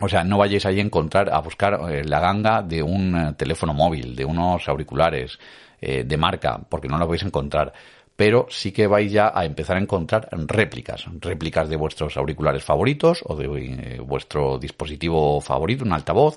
O 0.00 0.08
sea, 0.08 0.24
no 0.24 0.38
vayáis 0.38 0.64
ahí 0.66 0.78
a 0.78 0.82
encontrar, 0.82 1.32
a 1.32 1.40
buscar 1.40 1.78
eh, 1.90 2.02
la 2.04 2.20
ganga 2.20 2.62
de 2.62 2.82
un 2.82 3.14
eh, 3.14 3.34
teléfono 3.36 3.74
móvil, 3.74 4.16
de 4.16 4.24
unos 4.24 4.68
auriculares, 4.68 5.38
eh, 5.80 6.04
de 6.04 6.16
marca, 6.16 6.60
porque 6.68 6.88
no 6.88 6.98
lo 6.98 7.06
vais 7.06 7.22
a 7.22 7.26
encontrar. 7.26 7.72
Pero 8.16 8.46
sí 8.50 8.72
que 8.72 8.86
vais 8.86 9.10
ya 9.10 9.32
a 9.34 9.44
empezar 9.44 9.76
a 9.76 9.80
encontrar 9.80 10.28
réplicas, 10.32 11.06
réplicas 11.20 11.68
de 11.68 11.76
vuestros 11.76 12.16
auriculares 12.16 12.62
favoritos 12.62 13.22
o 13.26 13.34
de 13.34 14.00
vuestro 14.00 14.58
dispositivo 14.58 15.40
favorito, 15.40 15.84
un 15.84 15.92
altavoz. 15.92 16.36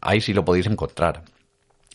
Ahí 0.00 0.20
sí 0.20 0.32
lo 0.32 0.44
podéis 0.44 0.66
encontrar. 0.66 1.22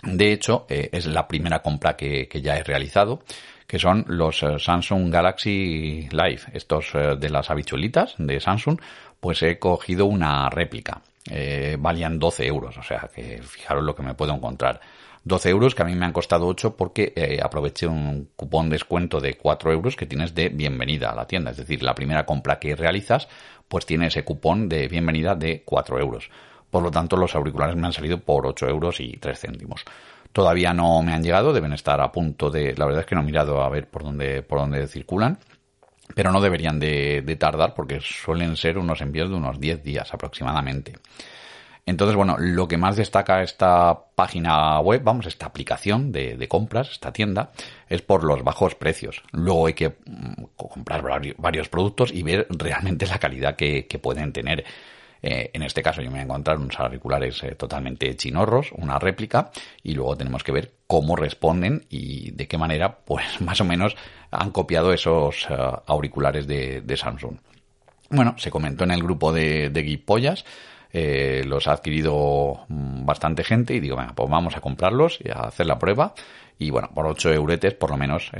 De 0.03 0.33
hecho, 0.33 0.65
es 0.67 1.05
la 1.07 1.25
primera 1.25 1.61
compra 1.61 1.95
que, 1.95 2.27
que, 2.27 2.41
ya 2.41 2.57
he 2.57 2.63
realizado, 2.63 3.21
que 3.65 3.79
son 3.79 4.03
los 4.07 4.45
Samsung 4.57 5.09
Galaxy 5.09 6.09
Live, 6.11 6.41
estos 6.53 6.91
de 6.93 7.29
las 7.29 7.49
habichuelitas 7.49 8.15
de 8.17 8.41
Samsung, 8.41 8.79
pues 9.19 9.41
he 9.43 9.59
cogido 9.59 10.05
una 10.05 10.49
réplica. 10.49 11.01
valían 11.79 12.19
12 12.19 12.47
euros, 12.47 12.77
o 12.77 12.83
sea 12.83 13.09
que 13.13 13.41
fijaros 13.43 13.83
lo 13.83 13.95
que 13.95 14.03
me 14.03 14.13
puedo 14.13 14.33
encontrar. 14.33 14.79
12 15.23 15.49
euros 15.49 15.75
que 15.75 15.81
a 15.81 15.85
mí 15.85 15.95
me 15.95 16.05
han 16.05 16.13
costado 16.13 16.47
8 16.47 16.75
porque 16.75 17.13
eh, 17.15 17.39
aproveché 17.43 17.87
un 17.87 18.29
cupón 18.35 18.69
descuento 18.69 19.19
de 19.19 19.35
4 19.35 19.71
euros 19.71 19.95
que 19.95 20.05
tienes 20.05 20.33
de 20.33 20.49
bienvenida 20.49 21.11
a 21.11 21.15
la 21.15 21.27
tienda. 21.27 21.51
Es 21.51 21.57
decir, 21.57 21.83
la 21.83 21.95
primera 21.95 22.25
compra 22.25 22.59
que 22.59 22.75
realizas 22.75 23.27
pues 23.67 23.85
tiene 23.85 24.07
ese 24.07 24.23
cupón 24.23 24.69
de 24.69 24.87
bienvenida 24.87 25.35
de 25.35 25.61
4 25.63 25.99
euros. 25.99 26.29
Por 26.71 26.83
lo 26.83 26.91
tanto, 26.91 27.17
los 27.17 27.35
auriculares 27.35 27.75
me 27.75 27.87
han 27.87 27.93
salido 27.93 28.19
por 28.19 28.47
8 28.47 28.67
euros 28.67 28.99
y 28.99 29.17
3 29.17 29.39
céntimos. 29.39 29.83
Todavía 30.31 30.73
no 30.73 31.01
me 31.01 31.13
han 31.13 31.23
llegado, 31.23 31.53
deben 31.53 31.73
estar 31.73 31.99
a 32.01 32.11
punto 32.11 32.49
de... 32.49 32.75
La 32.77 32.85
verdad 32.85 33.01
es 33.01 33.07
que 33.07 33.15
no 33.15 33.21
he 33.21 33.25
mirado 33.25 33.61
a 33.61 33.69
ver 33.69 33.87
por 33.87 34.03
dónde, 34.03 34.43
por 34.43 34.59
dónde 34.59 34.87
circulan, 34.87 35.39
pero 36.15 36.31
no 36.31 36.41
deberían 36.41 36.79
de, 36.79 37.21
de 37.25 37.35
tardar 37.35 37.73
porque 37.73 37.99
suelen 38.01 38.55
ser 38.55 38.77
unos 38.77 39.01
envíos 39.01 39.29
de 39.29 39.35
unos 39.35 39.59
10 39.59 39.83
días 39.83 40.13
aproximadamente. 40.13 40.93
Entonces, 41.89 42.15
bueno, 42.15 42.35
lo 42.37 42.67
que 42.67 42.77
más 42.77 42.97
destaca 42.97 43.41
esta 43.41 43.99
página 44.13 44.79
web, 44.79 45.01
vamos, 45.03 45.25
esta 45.25 45.47
aplicación 45.47 46.11
de, 46.11 46.37
de, 46.37 46.47
compras, 46.47 46.91
esta 46.91 47.11
tienda, 47.11 47.51
es 47.87 48.03
por 48.03 48.23
los 48.23 48.43
bajos 48.43 48.75
precios. 48.75 49.23
Luego 49.31 49.65
hay 49.65 49.73
que 49.73 49.89
mm, 49.89 50.43
comprar 50.55 51.01
varios 51.37 51.67
productos 51.67 52.11
y 52.13 52.21
ver 52.21 52.45
realmente 52.49 53.07
la 53.07 53.17
calidad 53.17 53.55
que, 53.55 53.87
que 53.87 53.97
pueden 53.97 54.31
tener. 54.33 54.65
Eh, 55.21 55.51
en 55.53 55.63
este 55.63 55.83
caso 55.83 56.01
yo 56.01 56.09
me 56.09 56.13
voy 56.13 56.19
a 56.21 56.23
encontrar 56.23 56.57
unos 56.57 56.79
auriculares 56.79 57.43
eh, 57.43 57.55
totalmente 57.55 58.15
chinorros, 58.15 58.71
una 58.73 58.99
réplica, 58.99 59.51
y 59.83 59.93
luego 59.93 60.15
tenemos 60.15 60.43
que 60.43 60.51
ver 60.51 60.71
cómo 60.87 61.15
responden 61.15 61.85
y 61.89 62.31
de 62.31 62.47
qué 62.47 62.57
manera, 62.57 62.97
pues 62.99 63.25
más 63.41 63.59
o 63.61 63.65
menos 63.65 63.95
han 64.31 64.51
copiado 64.51 64.93
esos 64.93 65.47
eh, 65.49 65.55
auriculares 65.87 66.47
de, 66.47 66.97
Samsung. 66.97 67.37
Bueno, 68.09 68.35
se 68.37 68.49
comentó 68.49 68.83
en 68.83 68.91
el 68.91 69.03
grupo 69.03 69.31
de, 69.31 69.69
de 69.69 69.83
Geekpollas, 70.91 71.45
los 71.45 71.67
ha 71.67 71.73
adquirido 71.73 72.65
mm, 72.67 73.05
bastante 73.05 73.43
gente 73.43 73.73
y 73.73 73.79
digo, 73.79 73.95
venga, 73.95 74.13
pues 74.13 74.29
vamos 74.29 74.55
a 74.55 74.61
comprarlos 74.61 75.19
y 75.23 75.29
a 75.29 75.41
hacer 75.41 75.65
la 75.65 75.77
prueba. 75.79 76.13
Y 76.57 76.71
bueno, 76.71 76.89
por 76.93 77.07
8 77.07 77.33
euretes 77.33 77.73
por 77.73 77.91
lo 77.91 77.97
menos 77.97 78.31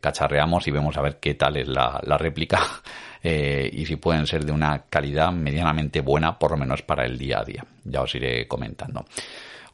cacharreamos 0.00 0.68
y 0.68 0.70
vemos 0.70 0.96
a 0.96 1.02
ver 1.02 1.18
qué 1.18 1.34
tal 1.34 1.56
es 1.56 1.66
la, 1.66 2.00
réplica 2.18 2.60
eh, 3.22 3.68
y 3.72 3.84
si 3.84 3.96
pueden 3.96 4.26
ser 4.26 4.44
de 4.44 4.52
una 4.52 4.84
calidad 4.88 5.32
medianamente 5.32 6.00
buena, 6.00 6.38
por 6.38 6.52
lo 6.52 6.56
menos 6.56 6.82
para 6.82 7.04
el 7.04 7.18
día 7.18 7.40
a 7.40 7.44
día. 7.44 7.64
Ya 7.84 8.02
os 8.02 8.14
iré 8.14 8.46
comentando. 8.46 9.04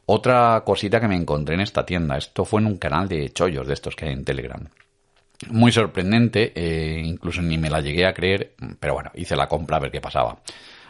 Otra 0.05 0.63
cosita 0.65 0.99
que 0.99 1.07
me 1.07 1.15
encontré 1.15 1.55
en 1.55 1.61
esta 1.61 1.85
tienda, 1.85 2.17
esto 2.17 2.43
fue 2.43 2.59
en 2.59 2.67
un 2.67 2.77
canal 2.77 3.07
de 3.07 3.29
chollos 3.29 3.67
de 3.67 3.73
estos 3.73 3.95
que 3.95 4.05
hay 4.05 4.13
en 4.13 4.25
Telegram. 4.25 4.67
Muy 5.49 5.71
sorprendente, 5.71 6.51
eh, 6.55 7.01
incluso 7.03 7.41
ni 7.41 7.57
me 7.57 7.69
la 7.69 7.81
llegué 7.81 8.05
a 8.05 8.13
creer, 8.13 8.53
pero 8.79 8.95
bueno, 8.95 9.11
hice 9.15 9.35
la 9.35 9.47
compra 9.47 9.77
a 9.77 9.79
ver 9.79 9.91
qué 9.91 10.01
pasaba. 10.01 10.37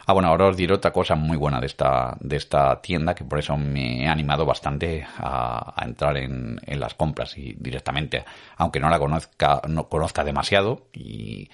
Ah, 0.06 0.12
bueno, 0.12 0.28
ahora 0.28 0.48
os 0.48 0.56
diré 0.56 0.74
otra 0.74 0.92
cosa 0.92 1.14
muy 1.14 1.36
buena 1.36 1.60
de 1.60 1.66
esta, 1.66 2.16
de 2.20 2.36
esta 2.36 2.80
tienda, 2.82 3.14
que 3.14 3.24
por 3.24 3.38
eso 3.38 3.56
me 3.56 4.04
he 4.04 4.08
animado 4.08 4.44
bastante 4.44 5.06
a, 5.16 5.74
entrar 5.82 6.16
en, 6.18 6.60
en, 6.66 6.80
las 6.80 6.94
compras 6.94 7.38
y 7.38 7.54
directamente, 7.58 8.24
aunque 8.56 8.80
no 8.80 8.90
la 8.90 8.98
conozca, 8.98 9.62
no 9.66 9.88
conozca 9.88 10.22
demasiado 10.22 10.88
y 10.92 11.48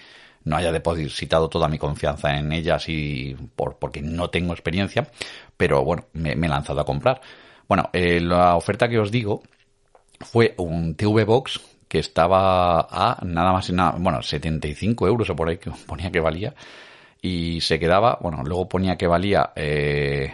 no 0.44 0.56
haya 0.56 0.72
depositado 0.72 1.48
toda 1.48 1.68
mi 1.68 1.78
confianza 1.78 2.36
en 2.36 2.52
ella 2.52 2.76
así 2.76 3.36
por, 3.54 3.76
porque 3.78 4.02
no 4.02 4.30
tengo 4.30 4.52
experiencia, 4.52 5.08
pero 5.56 5.84
bueno, 5.84 6.06
me, 6.14 6.32
he 6.32 6.48
lanzado 6.48 6.80
a 6.80 6.84
comprar. 6.86 7.20
Bueno, 7.68 7.90
eh, 7.92 8.20
la 8.20 8.56
oferta 8.56 8.88
que 8.88 8.98
os 8.98 9.10
digo 9.12 9.42
fue 10.20 10.54
un 10.58 10.96
TV 10.96 11.24
Box 11.24 11.60
que 11.88 11.98
estaba 11.98 12.80
a 12.80 13.18
nada 13.24 13.52
más 13.52 13.68
y 13.68 13.72
nada, 13.72 13.96
bueno, 13.98 14.22
75 14.22 15.06
euros 15.06 15.30
o 15.30 15.36
por 15.36 15.48
ahí 15.48 15.58
que 15.58 15.70
ponía 15.86 16.10
que 16.10 16.20
valía 16.20 16.54
y 17.22 17.60
se 17.60 17.78
quedaba, 17.78 18.18
bueno, 18.20 18.42
luego 18.44 18.68
ponía 18.68 18.96
que 18.96 19.06
valía 19.06 19.52
eh, 19.54 20.32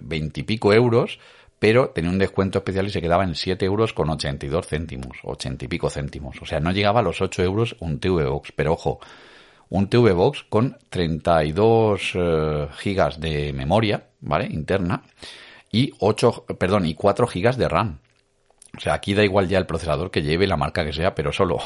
20 0.00 0.40
y 0.40 0.42
pico 0.42 0.72
euros, 0.72 1.18
pero 1.58 1.90
tenía 1.90 2.10
un 2.10 2.18
descuento 2.18 2.58
especial 2.58 2.86
y 2.86 2.90
se 2.90 3.00
quedaba 3.00 3.24
en 3.24 3.34
7 3.34 3.64
euros 3.64 3.92
con 3.92 4.10
82 4.10 4.66
céntimos, 4.66 5.18
80 5.22 5.64
y 5.64 5.68
pico 5.68 5.88
céntimos. 5.88 6.40
O 6.42 6.46
sea, 6.46 6.60
no 6.60 6.72
llegaba 6.72 7.00
a 7.00 7.02
los 7.02 7.20
8 7.20 7.42
euros 7.42 7.76
un 7.80 7.98
TV 7.98 8.24
Box, 8.24 8.52
pero 8.54 8.72
ojo, 8.72 9.00
un 9.68 9.88
TV 9.88 10.12
Box 10.12 10.44
con 10.48 10.76
32 10.90 12.12
eh, 12.14 12.68
gigas 12.78 13.20
de 13.20 13.52
memoria, 13.52 14.08
¿vale? 14.20 14.46
Interna 14.46 15.02
y 15.72 15.92
8, 15.98 16.46
perdón, 16.58 16.86
y 16.86 16.94
4 16.94 17.26
gigas 17.26 17.56
de 17.56 17.68
RAM. 17.68 17.98
O 18.76 18.80
sea, 18.80 18.94
aquí 18.94 19.14
da 19.14 19.24
igual 19.24 19.48
ya 19.48 19.58
el 19.58 19.66
procesador 19.66 20.10
que 20.10 20.22
lleve, 20.22 20.46
la 20.46 20.56
marca 20.56 20.84
que 20.84 20.92
sea, 20.92 21.14
pero 21.14 21.32
solo 21.32 21.58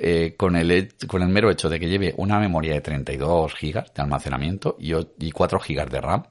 eh, 0.00 0.34
con, 0.36 0.56
el, 0.56 0.94
con 1.06 1.22
el 1.22 1.28
mero 1.28 1.50
hecho 1.50 1.68
de 1.68 1.78
que 1.80 1.88
lleve 1.88 2.14
una 2.16 2.38
memoria 2.38 2.74
de 2.74 2.80
32 2.80 3.54
gigas 3.54 3.92
de 3.94 4.02
almacenamiento 4.02 4.76
y, 4.78 4.92
y 5.18 5.30
4 5.30 5.60
gigas 5.60 5.90
de 5.90 6.00
RAM, 6.00 6.24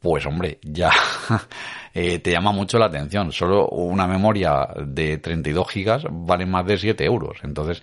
pues 0.00 0.24
hombre, 0.24 0.58
ya 0.62 0.90
eh, 1.94 2.18
te 2.20 2.32
llama 2.32 2.52
mucho 2.52 2.78
la 2.78 2.86
atención. 2.86 3.32
Solo 3.32 3.68
una 3.68 4.06
memoria 4.06 4.66
de 4.84 5.18
32 5.18 5.68
gigas 5.68 6.04
vale 6.10 6.46
más 6.46 6.66
de 6.66 6.78
7 6.78 7.04
euros. 7.04 7.38
Entonces, 7.42 7.82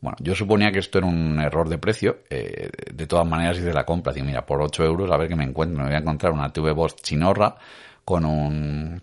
bueno, 0.00 0.16
yo 0.20 0.34
suponía 0.34 0.72
que 0.72 0.78
esto 0.78 0.98
era 0.98 1.06
un 1.06 1.38
error 1.40 1.68
de 1.68 1.78
precio. 1.78 2.20
Eh, 2.30 2.70
de 2.92 3.06
todas 3.06 3.26
maneras 3.26 3.58
hice 3.58 3.72
la 3.72 3.84
compra. 3.84 4.12
Digo, 4.12 4.26
mira, 4.26 4.46
por 4.46 4.62
8 4.62 4.82
euros 4.84 5.10
a 5.10 5.18
ver 5.18 5.28
qué 5.28 5.36
me 5.36 5.44
encuentro. 5.44 5.78
Me 5.78 5.84
voy 5.88 5.94
a 5.94 5.98
encontrar 5.98 6.32
una 6.32 6.52
TV 6.52 6.72
Boss 6.72 6.96
chinorra 6.96 7.56
con 8.04 8.24
un 8.24 9.02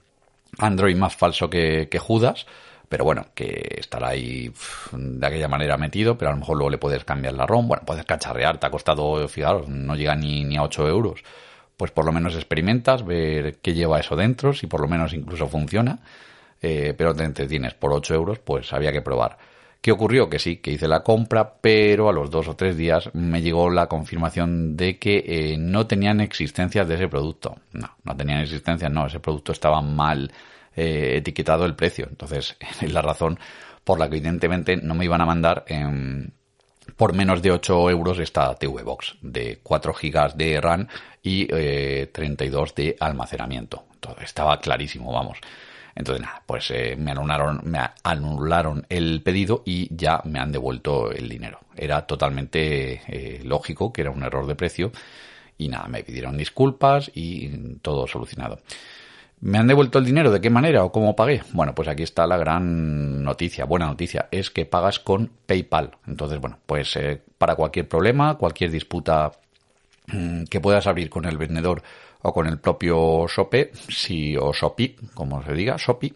Android 0.57 0.95
más 0.95 1.15
falso 1.15 1.49
que, 1.49 1.87
Judas. 1.99 2.47
Pero 2.89 3.03
bueno, 3.03 3.27
que 3.33 3.77
estará 3.79 4.09
ahí 4.09 4.51
de 4.91 5.27
aquella 5.27 5.47
manera 5.47 5.77
metido, 5.77 6.17
pero 6.17 6.29
a 6.29 6.33
lo 6.33 6.39
mejor 6.39 6.57
luego 6.57 6.69
le 6.69 6.77
puedes 6.77 7.03
cambiar 7.03 7.33
la 7.33 7.45
ROM. 7.45 7.67
Bueno, 7.67 7.83
puedes 7.85 8.05
cacharrear, 8.05 8.59
te 8.59 8.67
ha 8.67 8.71
costado, 8.71 9.27
fijaros, 9.27 9.67
no 9.67 9.95
llega 9.95 10.15
ni, 10.15 10.43
ni 10.43 10.57
a 10.57 10.63
8 10.63 10.87
euros. 10.87 11.23
Pues 11.77 11.91
por 11.91 12.05
lo 12.05 12.11
menos 12.11 12.35
experimentas, 12.35 13.05
ver 13.05 13.57
qué 13.61 13.73
lleva 13.73 13.99
eso 13.99 14.15
dentro, 14.15 14.53
si 14.53 14.67
por 14.67 14.81
lo 14.81 14.87
menos 14.87 15.13
incluso 15.13 15.47
funciona. 15.47 15.99
Eh, 16.61 16.93
pero 16.97 17.13
te 17.13 17.23
entretienes 17.23 17.73
por 17.73 17.93
8 17.93 18.15
euros, 18.15 18.39
pues 18.39 18.71
había 18.73 18.91
que 18.91 19.01
probar. 19.01 19.37
¿Qué 19.85 19.91
ocurrió? 19.91 20.31
Que 20.31 20.39
sí, 20.39 20.57
que 20.57 20.71
hice 20.71 20.87
la 20.87 21.03
compra, 21.03 21.57
pero 21.61 22.09
a 22.09 22.11
los 22.11 22.31
dos 22.31 22.47
o 22.47 22.55
tres 22.55 22.75
días 22.75 23.11
me 23.13 23.43
llegó 23.43 23.69
la 23.69 23.85
confirmación 23.85 24.75
de 24.75 24.97
que 24.97 25.23
eh, 25.27 25.57
no 25.59 25.85
tenían 25.85 26.21
existencias 26.21 26.87
de 26.87 26.95
ese 26.95 27.07
producto. 27.07 27.57
No, 27.71 27.95
no 28.03 28.17
tenían 28.17 28.39
existencias, 28.39 28.91
no, 28.91 29.05
ese 29.05 29.19
producto 29.19 29.51
estaba 29.51 29.81
mal 29.81 30.31
eh, 30.75 31.13
etiquetado 31.17 31.65
el 31.65 31.75
precio. 31.75 32.07
Entonces, 32.09 32.57
es 32.81 32.91
la 32.91 33.01
razón 33.01 33.39
por 33.83 33.99
la 33.99 34.09
que 34.09 34.17
evidentemente 34.17 34.77
no 34.77 34.95
me 34.95 35.05
iban 35.05 35.21
a 35.21 35.25
mandar 35.25 35.65
por 36.95 37.13
menos 37.13 37.41
de 37.41 37.51
8 37.51 37.89
euros 37.89 38.19
esta 38.19 38.55
TV 38.55 38.83
Box 38.83 39.15
de 39.21 39.59
4 39.61 39.93
gigas 39.93 40.37
de 40.37 40.59
RAM 40.59 40.87
y 41.21 41.45
32 41.47 42.69
eh, 42.69 42.73
de 42.75 42.95
almacenamiento. 42.99 43.85
Entonces, 43.93 44.25
estaba 44.25 44.59
clarísimo, 44.59 45.11
vamos. 45.11 45.39
Entonces, 45.95 46.21
nada, 46.21 46.43
pues 46.45 46.69
eh, 46.71 46.95
me, 46.97 47.11
anularon, 47.11 47.61
me 47.63 47.79
anularon 48.03 48.85
el 48.89 49.21
pedido 49.23 49.63
y 49.65 49.87
ya 49.95 50.21
me 50.25 50.39
han 50.39 50.51
devuelto 50.51 51.11
el 51.11 51.29
dinero. 51.29 51.61
Era 51.75 52.05
totalmente 52.05 53.01
eh, 53.07 53.41
lógico 53.43 53.93
que 53.93 54.01
era 54.01 54.11
un 54.11 54.23
error 54.23 54.45
de 54.45 54.55
precio 54.55 54.91
y 55.57 55.69
nada, 55.69 55.87
me 55.87 56.03
pidieron 56.03 56.37
disculpas 56.37 57.09
y 57.13 57.77
todo 57.77 58.07
solucionado. 58.07 58.59
¿Me 59.41 59.57
han 59.57 59.67
devuelto 59.67 59.99
el 59.99 60.05
dinero? 60.05 60.31
¿De 60.31 60.41
qué 60.41 60.49
manera 60.49 60.83
o 60.83 60.91
cómo 60.91 61.15
pagué? 61.15 61.43
Bueno, 61.51 61.75
pues 61.75 61.87
aquí 61.87 62.03
está 62.03 62.25
la 62.25 62.37
gran 62.37 63.23
noticia, 63.23 63.65
buena 63.65 63.85
noticia, 63.85 64.27
es 64.31 64.49
que 64.49 64.65
pagas 64.65 64.99
con 64.99 65.29
PayPal. 65.45 65.91
Entonces, 66.07 66.39
bueno, 66.39 66.57
pues 66.65 66.95
eh, 66.95 67.21
para 67.37 67.55
cualquier 67.55 67.87
problema, 67.87 68.35
cualquier 68.35 68.71
disputa 68.71 69.31
mm, 70.07 70.45
que 70.45 70.61
puedas 70.61 70.87
abrir 70.87 71.09
con 71.09 71.25
el 71.25 71.37
vendedor 71.37 71.83
o 72.21 72.33
con 72.33 72.47
el 72.47 72.57
propio 72.57 73.27
Shopee, 73.27 73.71
si, 73.89 74.35
o 74.35 74.51
Shopee, 74.51 74.95
como 75.13 75.43
se 75.43 75.53
diga, 75.53 75.75
Shopee, 75.77 76.13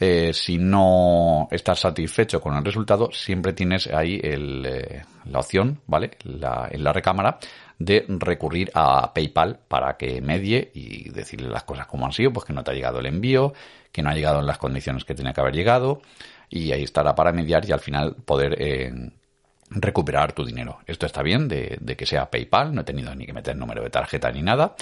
eh, 0.00 0.32
si 0.32 0.58
no 0.58 1.48
estás 1.50 1.80
satisfecho 1.80 2.40
con 2.40 2.56
el 2.56 2.64
resultado, 2.64 3.10
siempre 3.12 3.52
tienes 3.52 3.86
ahí 3.86 4.20
el, 4.22 4.66
eh, 4.66 5.04
la 5.26 5.38
opción, 5.38 5.80
¿vale? 5.86 6.12
En 6.24 6.84
la 6.84 6.92
recámara 6.92 7.38
de 7.78 8.04
recurrir 8.08 8.70
a 8.74 9.12
PayPal 9.12 9.58
para 9.68 9.96
que 9.96 10.20
medie 10.20 10.70
y 10.74 11.10
decirle 11.10 11.48
las 11.48 11.64
cosas 11.64 11.86
como 11.86 12.06
han 12.06 12.12
sido, 12.12 12.32
pues 12.32 12.46
que 12.46 12.52
no 12.52 12.62
te 12.62 12.70
ha 12.70 12.74
llegado 12.74 13.00
el 13.00 13.06
envío, 13.06 13.52
que 13.90 14.02
no 14.02 14.10
ha 14.10 14.14
llegado 14.14 14.40
en 14.40 14.46
las 14.46 14.58
condiciones 14.58 15.04
que 15.04 15.14
tenía 15.14 15.32
que 15.32 15.40
haber 15.40 15.54
llegado, 15.54 16.00
y 16.48 16.72
ahí 16.72 16.82
estará 16.82 17.14
para 17.14 17.32
mediar 17.32 17.68
y 17.68 17.72
al 17.72 17.80
final 17.80 18.16
poder 18.24 18.56
eh, 18.60 18.92
recuperar 19.70 20.32
tu 20.32 20.44
dinero. 20.44 20.78
Esto 20.86 21.06
está 21.06 21.22
bien 21.22 21.48
de, 21.48 21.78
que 21.96 22.06
sea 22.06 22.30
PayPal, 22.30 22.74
no 22.74 22.82
he 22.82 22.84
tenido 22.84 23.14
ni 23.14 23.26
que 23.26 23.32
meter 23.32 23.56
número 23.56 23.82
de 23.82 23.90
tarjeta 23.90 24.30
ni 24.30 24.42
nada. 24.42 24.74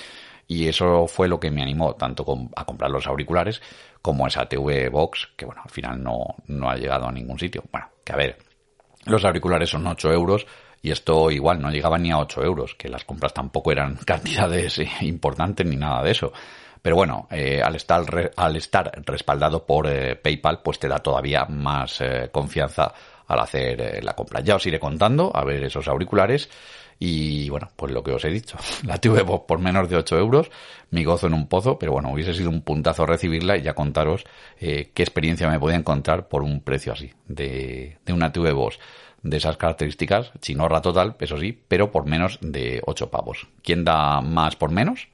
Y 0.53 0.69
eso 0.69 1.07
fue 1.07 1.29
lo 1.29 1.41
que 1.41 1.51
me 1.51 1.63
animó 1.63 1.95
tanto 1.95 2.27
a 2.55 2.67
comprar 2.67 2.91
los 2.91 3.07
auriculares 3.07 3.63
como 4.03 4.27
esa 4.27 4.45
TV 4.45 4.91
Box, 4.91 5.31
que 5.35 5.47
bueno, 5.47 5.63
al 5.65 5.71
final 5.71 6.03
no, 6.03 6.35
no 6.47 6.69
ha 6.69 6.77
llegado 6.77 7.07
a 7.07 7.13
ningún 7.13 7.39
sitio. 7.39 7.65
Bueno, 7.73 7.89
que 8.05 8.13
a 8.13 8.17
ver, 8.17 8.37
los 9.07 9.25
auriculares 9.25 9.71
son 9.71 9.87
8 9.87 10.13
euros 10.13 10.47
y 10.83 10.91
esto 10.91 11.31
igual 11.31 11.63
no 11.63 11.71
llegaba 11.71 11.97
ni 11.97 12.11
a 12.11 12.19
8 12.19 12.45
euros, 12.45 12.75
que 12.75 12.91
las 12.91 13.07
compras 13.07 13.33
tampoco 13.33 13.73
eran 13.73 13.97
cantidades 14.05 14.79
importantes 15.01 15.67
ni 15.67 15.77
nada 15.77 16.03
de 16.03 16.11
eso. 16.11 16.35
Pero 16.83 16.97
bueno, 16.97 17.29
eh, 17.31 17.63
al, 17.65 17.77
estar 17.77 18.33
al 18.37 18.57
estar 18.57 18.93
respaldado 19.07 19.65
por 19.65 19.87
eh, 19.87 20.17
PayPal, 20.17 20.61
pues 20.63 20.79
te 20.79 20.89
da 20.89 20.99
todavía 20.99 21.47
más 21.47 21.99
eh, 22.03 22.29
confianza 22.31 22.93
al 23.27 23.41
hacer 23.41 24.03
la 24.03 24.15
compra. 24.15 24.41
Ya 24.41 24.57
os 24.57 24.67
iré 24.67 24.79
contando, 24.79 25.31
a 25.35 25.45
ver 25.45 25.65
esos 25.65 25.89
auriculares. 25.89 26.49
Y 26.99 27.49
bueno, 27.49 27.69
pues 27.75 27.93
lo 27.93 28.05
que 28.05 28.13
os 28.13 28.25
he 28.25 28.31
dicho, 28.31 28.57
la 28.87 28.99
tuve 28.99 29.25
por 29.25 29.59
menos 29.59 29.89
de 29.89 29.97
8 29.97 30.19
euros, 30.19 30.51
mi 30.91 31.03
gozo 31.03 31.27
en 31.27 31.35
un 31.35 31.49
pozo, 31.49 31.77
pero 31.77 31.93
bueno, 31.93 32.13
hubiese 32.13 32.33
sido 32.33 32.49
un 32.49 32.63
puntazo 32.63 33.07
recibirla 33.07 33.57
y 33.57 33.63
ya 33.63 33.75
contaros 33.75 34.25
eh, 34.61 34.93
qué 34.95 35.03
experiencia 35.03 35.49
me 35.49 35.59
podía 35.59 35.77
encontrar 35.77 36.29
por 36.29 36.43
un 36.43 36.61
precio 36.61 36.93
así, 36.93 37.13
de, 37.27 37.99
de 38.07 38.13
una 38.13 38.31
TV 38.31 38.53
Boss 38.53 38.79
de 39.23 39.37
esas 39.37 39.57
características, 39.57 40.33
chinorra 40.41 40.81
total, 40.81 41.17
eso 41.21 41.39
sí, 41.39 41.59
pero 41.69 41.91
por 41.91 42.07
menos 42.07 42.39
de 42.41 42.81
8 42.85 43.11
pavos. 43.11 43.49
¿Quién 43.63 43.85
da 43.85 44.21
más 44.21 44.57
por 44.57 44.71
menos? 44.71 45.09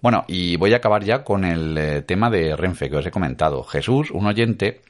Bueno, 0.00 0.24
y 0.28 0.56
voy 0.56 0.72
a 0.72 0.78
acabar 0.78 1.04
ya 1.04 1.24
con 1.24 1.44
el 1.44 1.76
eh, 1.76 2.02
tema 2.02 2.30
de 2.30 2.56
Renfe 2.56 2.88
que 2.88 2.96
os 2.96 3.06
he 3.06 3.10
comentado. 3.10 3.62
Jesús, 3.64 4.10
un 4.10 4.26
oyente, 4.26 4.80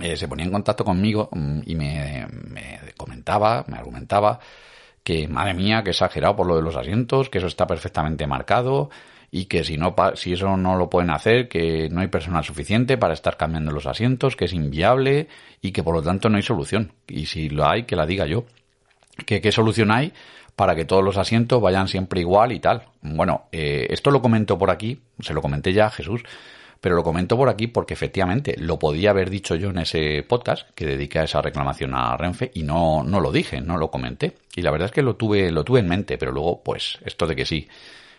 eh, 0.00 0.16
se 0.16 0.28
ponía 0.28 0.44
en 0.44 0.52
contacto 0.52 0.84
conmigo 0.84 1.28
mm, 1.32 1.60
y 1.66 1.74
me, 1.74 2.26
me 2.48 2.78
comentaba, 2.96 3.64
me 3.68 3.76
argumentaba 3.76 4.40
que 5.02 5.28
madre 5.28 5.54
mía, 5.54 5.82
que 5.82 5.90
exagerado 5.90 6.36
por 6.36 6.46
lo 6.46 6.56
de 6.56 6.62
los 6.62 6.76
asientos, 6.76 7.30
que 7.30 7.38
eso 7.38 7.46
está 7.46 7.66
perfectamente 7.66 8.26
marcado 8.26 8.90
y 9.30 9.46
que 9.46 9.64
si 9.64 9.76
no 9.76 9.94
si 10.14 10.32
eso 10.32 10.56
no 10.56 10.76
lo 10.76 10.90
pueden 10.90 11.10
hacer, 11.10 11.48
que 11.48 11.88
no 11.88 12.00
hay 12.00 12.08
personal 12.08 12.44
suficiente 12.44 12.98
para 12.98 13.14
estar 13.14 13.36
cambiando 13.36 13.70
los 13.70 13.86
asientos, 13.86 14.36
que 14.36 14.46
es 14.46 14.52
inviable 14.52 15.28
y 15.62 15.72
que 15.72 15.82
por 15.82 15.94
lo 15.94 16.02
tanto 16.02 16.28
no 16.28 16.36
hay 16.36 16.42
solución. 16.42 16.92
Y 17.06 17.26
si 17.26 17.48
lo 17.48 17.66
hay, 17.66 17.84
que 17.84 17.96
la 17.96 18.06
diga 18.06 18.26
yo. 18.26 18.44
¿Qué, 19.26 19.40
qué 19.40 19.52
solución 19.52 19.90
hay? 19.90 20.12
para 20.56 20.74
que 20.74 20.84
todos 20.84 21.02
los 21.02 21.16
asientos 21.16 21.58
vayan 21.62 21.88
siempre 21.88 22.20
igual 22.20 22.52
y 22.52 22.60
tal. 22.60 22.82
Bueno, 23.00 23.44
eh, 23.50 23.86
esto 23.88 24.10
lo 24.10 24.20
comento 24.20 24.58
por 24.58 24.70
aquí, 24.70 25.00
se 25.20 25.32
lo 25.32 25.40
comenté 25.40 25.72
ya 25.72 25.86
a 25.86 25.90
Jesús, 25.90 26.22
pero 26.80 26.96
lo 26.96 27.02
comento 27.02 27.36
por 27.36 27.48
aquí 27.48 27.66
porque 27.66 27.94
efectivamente 27.94 28.54
lo 28.58 28.78
podía 28.78 29.10
haber 29.10 29.28
dicho 29.28 29.54
yo 29.54 29.70
en 29.70 29.78
ese 29.78 30.24
podcast 30.26 30.70
que 30.74 30.86
dediqué 30.86 31.18
a 31.18 31.24
esa 31.24 31.42
reclamación 31.42 31.94
a 31.94 32.16
Renfe 32.16 32.50
y 32.54 32.62
no, 32.62 33.04
no 33.04 33.20
lo 33.20 33.32
dije, 33.32 33.60
no 33.60 33.76
lo 33.76 33.90
comenté. 33.90 34.38
Y 34.56 34.62
la 34.62 34.70
verdad 34.70 34.86
es 34.86 34.92
que 34.92 35.02
lo 35.02 35.16
tuve, 35.16 35.50
lo 35.50 35.62
tuve 35.62 35.80
en 35.80 35.88
mente, 35.88 36.16
pero 36.16 36.32
luego, 36.32 36.62
pues, 36.62 36.98
esto 37.04 37.26
de 37.26 37.36
que 37.36 37.44
sí, 37.44 37.68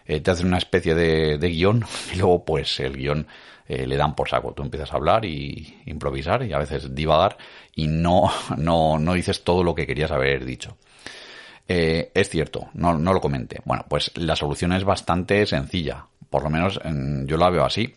eh, 0.05 0.19
te 0.19 0.31
hacen 0.31 0.47
una 0.47 0.59
especie 0.59 0.93
de, 0.93 1.39
de, 1.39 1.49
guion 1.49 1.83
y 2.13 2.17
luego, 2.17 2.45
pues, 2.45 2.79
el 2.79 2.97
guion 2.97 3.25
eh, 3.67 3.87
le 3.87 3.97
dan 3.97 4.15
por 4.15 4.29
saco. 4.29 4.53
Tú 4.53 4.61
empiezas 4.61 4.93
a 4.93 4.97
hablar 4.97 5.25
y 5.25 5.81
improvisar 5.87 6.43
y 6.43 6.53
a 6.53 6.59
veces 6.59 6.93
divagar 6.93 7.37
y 7.75 7.87
no, 7.87 8.31
no, 8.57 8.99
no 8.99 9.13
dices 9.13 9.43
todo 9.43 9.63
lo 9.63 9.73
que 9.73 9.87
querías 9.87 10.11
haber 10.11 10.45
dicho. 10.45 10.77
Eh, 11.67 12.11
es 12.13 12.29
cierto, 12.29 12.69
no, 12.73 12.97
no 12.97 13.11
lo 13.11 13.21
comenté. 13.21 13.61
Bueno, 13.65 13.85
pues 13.89 14.11
la 14.15 14.35
solución 14.35 14.73
es 14.73 14.83
bastante 14.83 15.45
sencilla. 15.47 16.05
Por 16.29 16.43
lo 16.43 16.49
menos 16.49 16.79
yo 17.25 17.37
la 17.37 17.49
veo 17.49 17.65
así. 17.65 17.95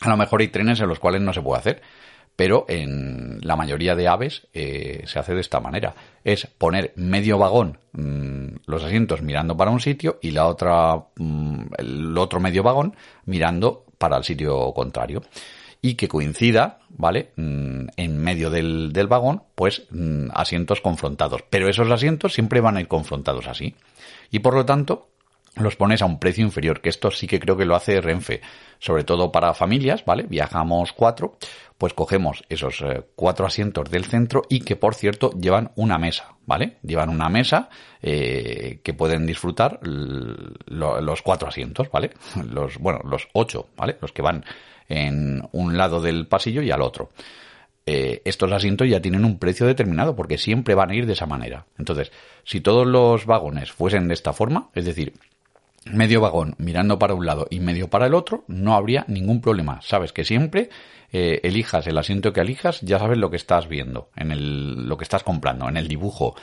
A 0.00 0.10
lo 0.10 0.16
mejor 0.16 0.40
hay 0.40 0.48
trenes 0.48 0.80
en 0.80 0.88
los 0.88 0.98
cuales 0.98 1.22
no 1.22 1.32
se 1.32 1.42
puede 1.42 1.60
hacer, 1.60 1.82
pero 2.36 2.66
en 2.68 3.40
la 3.42 3.56
mayoría 3.56 3.96
de 3.96 4.08
aves 4.08 4.46
eh, 4.52 5.02
se 5.06 5.18
hace 5.18 5.34
de 5.34 5.40
esta 5.40 5.58
manera. 5.58 5.94
Es 6.22 6.46
poner 6.46 6.92
medio 6.96 7.38
vagón, 7.38 7.78
mm, 7.92 8.46
los 8.66 8.84
asientos 8.84 9.22
mirando 9.22 9.56
para 9.56 9.70
un 9.70 9.80
sitio 9.80 10.18
y 10.20 10.32
la 10.32 10.46
otra, 10.46 11.06
mm, 11.16 11.62
el 11.78 12.18
otro 12.18 12.38
medio 12.38 12.62
vagón 12.62 12.94
mirando 13.24 13.86
para 13.96 14.18
el 14.18 14.24
sitio 14.24 14.72
contrario. 14.74 15.22
Y 15.80 15.94
que 15.94 16.08
coincida, 16.08 16.80
¿vale? 16.90 17.32
Mm, 17.36 17.86
en 17.96 18.18
medio 18.18 18.50
del, 18.50 18.92
del 18.92 19.06
vagón, 19.06 19.42
pues 19.54 19.86
asientos 20.32 20.80
confrontados. 20.80 21.42
Pero 21.48 21.68
esos 21.68 21.90
asientos 21.90 22.34
siempre 22.34 22.60
van 22.60 22.76
a 22.76 22.80
ir 22.80 22.88
confrontados 22.88 23.46
así. 23.46 23.74
Y 24.30 24.40
por 24.40 24.54
lo 24.54 24.66
tanto, 24.66 25.08
los 25.56 25.76
pones 25.76 26.02
a 26.02 26.06
un 26.06 26.18
precio 26.18 26.44
inferior, 26.44 26.80
que 26.80 26.90
esto 26.90 27.10
sí 27.10 27.26
que 27.26 27.40
creo 27.40 27.56
que 27.56 27.64
lo 27.64 27.74
hace 27.74 28.00
Renfe, 28.00 28.40
sobre 28.78 29.04
todo 29.04 29.32
para 29.32 29.54
familias, 29.54 30.04
¿vale? 30.04 30.24
Viajamos 30.28 30.92
cuatro, 30.92 31.38
pues 31.78 31.94
cogemos 31.94 32.44
esos 32.48 32.80
eh, 32.82 33.04
cuatro 33.14 33.46
asientos 33.46 33.90
del 33.90 34.04
centro 34.04 34.42
y 34.48 34.60
que 34.60 34.76
por 34.76 34.94
cierto 34.94 35.30
llevan 35.30 35.72
una 35.76 35.98
mesa, 35.98 36.34
¿vale? 36.44 36.76
Llevan 36.82 37.08
una 37.08 37.28
mesa 37.28 37.70
eh, 38.02 38.80
que 38.82 38.94
pueden 38.94 39.26
disfrutar 39.26 39.80
los 39.82 41.22
cuatro 41.22 41.48
asientos, 41.48 41.90
¿vale? 41.90 42.10
Los, 42.50 42.78
bueno, 42.78 43.00
los 43.04 43.28
ocho, 43.32 43.68
¿vale? 43.76 43.96
Los 44.00 44.12
que 44.12 44.22
van 44.22 44.44
en 44.88 45.42
un 45.52 45.76
lado 45.76 46.00
del 46.00 46.26
pasillo 46.26 46.62
y 46.62 46.70
al 46.70 46.82
otro. 46.82 47.10
Eh, 47.88 48.20
estos 48.24 48.50
asientos 48.50 48.88
ya 48.88 49.00
tienen 49.00 49.24
un 49.24 49.38
precio 49.38 49.64
determinado 49.64 50.16
porque 50.16 50.38
siempre 50.38 50.74
van 50.74 50.90
a 50.90 50.94
ir 50.94 51.06
de 51.06 51.12
esa 51.12 51.26
manera. 51.26 51.66
Entonces, 51.78 52.10
si 52.44 52.60
todos 52.60 52.84
los 52.84 53.26
vagones 53.26 53.70
fuesen 53.70 54.08
de 54.08 54.14
esta 54.14 54.32
forma, 54.32 54.70
es 54.74 54.84
decir, 54.84 55.14
medio 55.92 56.20
vagón 56.20 56.54
mirando 56.58 56.98
para 56.98 57.14
un 57.14 57.26
lado 57.26 57.46
y 57.50 57.60
medio 57.60 57.88
para 57.88 58.06
el 58.06 58.14
otro, 58.14 58.44
no 58.48 58.74
habría 58.74 59.04
ningún 59.08 59.40
problema. 59.40 59.80
Sabes 59.82 60.12
que 60.12 60.24
siempre 60.24 60.68
eh, 61.12 61.40
elijas 61.42 61.86
el 61.86 61.98
asiento 61.98 62.32
que 62.32 62.40
elijas, 62.40 62.80
ya 62.80 62.98
sabes 62.98 63.18
lo 63.18 63.30
que 63.30 63.36
estás 63.36 63.68
viendo, 63.68 64.10
en 64.16 64.32
el, 64.32 64.88
lo 64.88 64.96
que 64.96 65.04
estás 65.04 65.22
comprando, 65.22 65.68
en 65.68 65.76
el 65.76 65.88
dibujo 65.88 66.34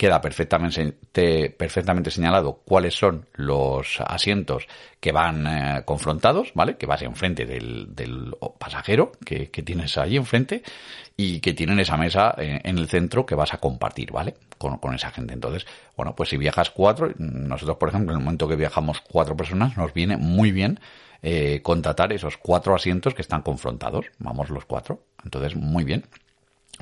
queda 0.00 0.18
perfectamente, 0.18 1.50
perfectamente 1.50 2.10
señalado 2.10 2.62
cuáles 2.64 2.94
son 2.94 3.26
los 3.34 4.00
asientos 4.00 4.66
que 4.98 5.12
van 5.12 5.46
eh, 5.46 5.82
confrontados, 5.84 6.52
¿vale? 6.54 6.78
Que 6.78 6.86
vas 6.86 7.02
enfrente 7.02 7.44
del, 7.44 7.94
del 7.94 8.34
pasajero 8.58 9.12
que, 9.26 9.50
que, 9.50 9.62
tienes 9.62 9.98
ahí 9.98 10.16
enfrente 10.16 10.62
y 11.18 11.40
que 11.40 11.52
tienen 11.52 11.80
esa 11.80 11.98
mesa 11.98 12.34
en, 12.38 12.62
en, 12.64 12.78
el 12.78 12.88
centro 12.88 13.26
que 13.26 13.34
vas 13.34 13.52
a 13.52 13.58
compartir, 13.58 14.10
¿vale? 14.10 14.36
Con, 14.56 14.78
con, 14.78 14.94
esa 14.94 15.10
gente. 15.10 15.34
Entonces, 15.34 15.66
bueno, 15.94 16.16
pues 16.16 16.30
si 16.30 16.38
viajas 16.38 16.70
cuatro, 16.70 17.12
nosotros, 17.18 17.76
por 17.76 17.90
ejemplo, 17.90 18.14
en 18.14 18.20
el 18.20 18.24
momento 18.24 18.48
que 18.48 18.56
viajamos 18.56 19.02
cuatro 19.02 19.36
personas, 19.36 19.76
nos 19.76 19.92
viene 19.92 20.16
muy 20.16 20.50
bien 20.50 20.80
eh, 21.20 21.60
contratar 21.62 22.10
esos 22.14 22.38
cuatro 22.38 22.74
asientos 22.74 23.12
que 23.12 23.20
están 23.20 23.42
confrontados. 23.42 24.06
Vamos 24.18 24.48
los 24.48 24.64
cuatro. 24.64 25.02
Entonces, 25.22 25.56
muy 25.56 25.84
bien. 25.84 26.06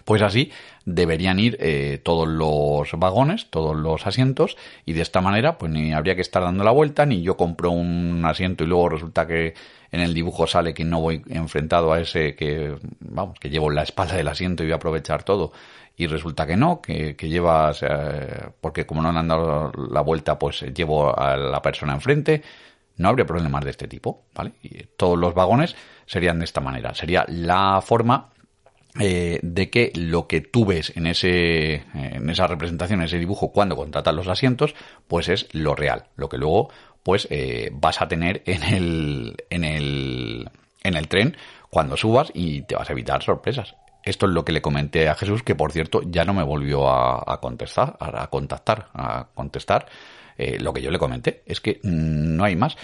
Pues 0.04 0.22
así 0.22 0.50
deberían 0.84 1.38
ir 1.38 1.56
eh, 1.61 2.00
todos 2.02 2.26
los 2.26 2.90
vagones, 2.98 3.50
todos 3.50 3.76
los 3.76 4.06
asientos, 4.06 4.56
y 4.87 4.92
de 4.92 5.02
esta 5.02 5.20
manera, 5.20 5.58
pues 5.58 5.70
ni 5.72 5.92
habría 5.92 6.14
que 6.14 6.22
estar 6.22 6.42
dando 6.42 6.64
la 6.64 6.70
vuelta, 6.70 7.04
ni 7.06 7.22
yo 7.22 7.37
compro 7.37 7.70
un 7.70 8.24
asiento 8.24 8.64
y 8.64 8.66
luego 8.66 8.88
resulta 8.88 9.26
que 9.26 9.54
en 9.90 10.00
el 10.00 10.14
dibujo 10.14 10.46
sale 10.46 10.74
que 10.74 10.84
no 10.84 11.00
voy 11.00 11.22
enfrentado 11.28 11.92
a 11.92 12.00
ese 12.00 12.34
que, 12.34 12.76
vamos, 13.00 13.38
que 13.38 13.50
llevo 13.50 13.68
en 13.70 13.76
la 13.76 13.82
espalda 13.82 14.16
del 14.16 14.28
asiento 14.28 14.62
y 14.62 14.66
voy 14.66 14.72
a 14.72 14.76
aprovechar 14.76 15.22
todo, 15.22 15.52
y 15.96 16.06
resulta 16.06 16.46
que 16.46 16.56
no, 16.56 16.80
que, 16.80 17.16
que 17.16 17.28
llevas, 17.28 17.82
eh, 17.82 18.50
porque 18.61 18.87
como 18.87 19.02
no 19.02 19.08
han 19.08 19.28
dado 19.28 19.72
la 19.90 20.00
vuelta, 20.00 20.38
pues 20.38 20.62
llevo 20.74 21.18
a 21.18 21.37
la 21.37 21.61
persona 21.61 21.94
enfrente, 21.94 22.42
no 22.98 23.08
habría 23.08 23.26
problemas 23.26 23.64
de 23.64 23.70
este 23.70 23.88
tipo, 23.88 24.24
¿vale? 24.34 24.52
Y 24.62 24.84
todos 24.96 25.18
los 25.18 25.34
vagones 25.34 25.76
serían 26.06 26.38
de 26.38 26.44
esta 26.44 26.61
manera. 26.61 26.94
Sería 26.94 27.24
la 27.28 27.80
forma 27.80 28.30
eh, 28.98 29.38
de 29.42 29.70
que 29.70 29.92
lo 29.94 30.26
que 30.26 30.40
tú 30.40 30.64
ves 30.66 30.92
en 30.96 31.06
ese 31.06 31.84
en 31.94 32.28
esa 32.30 32.46
representación, 32.46 33.00
en 33.00 33.06
ese 33.06 33.18
dibujo 33.18 33.52
cuando 33.52 33.76
contratas 33.76 34.14
los 34.14 34.28
asientos, 34.28 34.74
pues 35.06 35.28
es 35.28 35.48
lo 35.52 35.74
real, 35.74 36.06
lo 36.16 36.28
que 36.28 36.38
luego 36.38 36.70
pues 37.02 37.28
eh, 37.30 37.70
vas 37.72 38.02
a 38.02 38.08
tener 38.08 38.42
en 38.46 38.62
el 38.62 39.37
en 39.50 39.64
el 39.64 40.50
en 40.82 40.96
el 40.96 41.08
tren 41.08 41.37
cuando 41.70 41.96
subas 41.96 42.30
y 42.34 42.62
te 42.62 42.74
vas 42.74 42.88
a 42.88 42.92
evitar 42.92 43.22
sorpresas. 43.22 43.76
Esto 44.04 44.26
es 44.26 44.32
lo 44.32 44.44
que 44.44 44.52
le 44.52 44.62
comenté 44.62 45.08
a 45.08 45.14
Jesús, 45.14 45.42
que 45.42 45.54
por 45.54 45.72
cierto 45.72 46.00
ya 46.04 46.24
no 46.24 46.32
me 46.32 46.42
volvió 46.42 46.88
a, 46.88 47.40
contestar, 47.40 47.96
a, 48.00 48.28
contactar, 48.28 48.88
a 48.94 49.26
contestar 49.34 49.87
eh, 50.38 50.58
lo 50.61 50.72
que 50.72 50.80
yo 50.80 50.90
le 50.90 50.98
comenté. 50.98 51.42
Es 51.46 51.61
que 51.61 51.80
mm, 51.82 52.37
no 52.37 52.44
hay 52.44 52.56
más. 52.56 52.76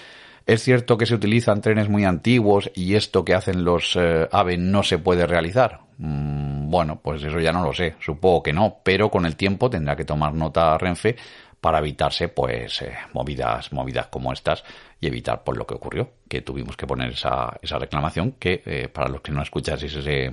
Es 0.47 0.63
cierto 0.63 0.99
que 0.99 1.07
se 1.07 1.15
utilizan 1.15 1.63
trenes 1.63 1.89
muy 1.89 2.05
antiguos 2.05 2.71
y 2.75 2.97
esto 2.97 3.25
que 3.25 3.35
hacen 3.35 3.65
los 3.65 3.97
eh, 3.97 4.29
AVE 4.31 4.59
no 4.59 4.83
se 4.83 4.99
puede 4.99 5.27
realizar. 5.27 5.81
Mm, 5.97 6.69
bueno, 6.69 7.01
pues 7.03 7.23
eso 7.23 7.41
ya 7.41 7.51
no 7.51 7.65
lo 7.65 7.73
sé, 7.73 7.95
supongo 7.99 8.43
que 8.43 8.53
no, 8.53 8.79
pero 8.83 9.11
con 9.11 9.25
el 9.25 9.37
tiempo 9.37 9.71
tendrá 9.71 9.97
que 9.97 10.05
tomar 10.05 10.35
nota 10.35 10.77
Renfe 10.77 11.17
para 11.61 11.79
evitarse 11.79 12.29
pues 12.29 12.83
eh, 12.83 12.93
movidas 13.15 13.73
movidas 13.73 14.09
como 14.09 14.35
estas 14.35 14.65
y 15.01 15.07
evitar 15.07 15.43
pues 15.45 15.57
lo 15.57 15.67
que 15.67 15.75
ocurrió, 15.75 16.11
que 16.29 16.43
tuvimos 16.43 16.77
que 16.77 16.87
poner 16.87 17.13
esa, 17.13 17.57
esa 17.63 17.79
reclamación 17.79 18.33
que 18.33 18.63
eh, 18.67 18.89
para 18.89 19.09
los 19.09 19.23
que 19.23 19.33
no 19.33 19.41
escuchaseis 19.41 19.95
ese 19.95 20.31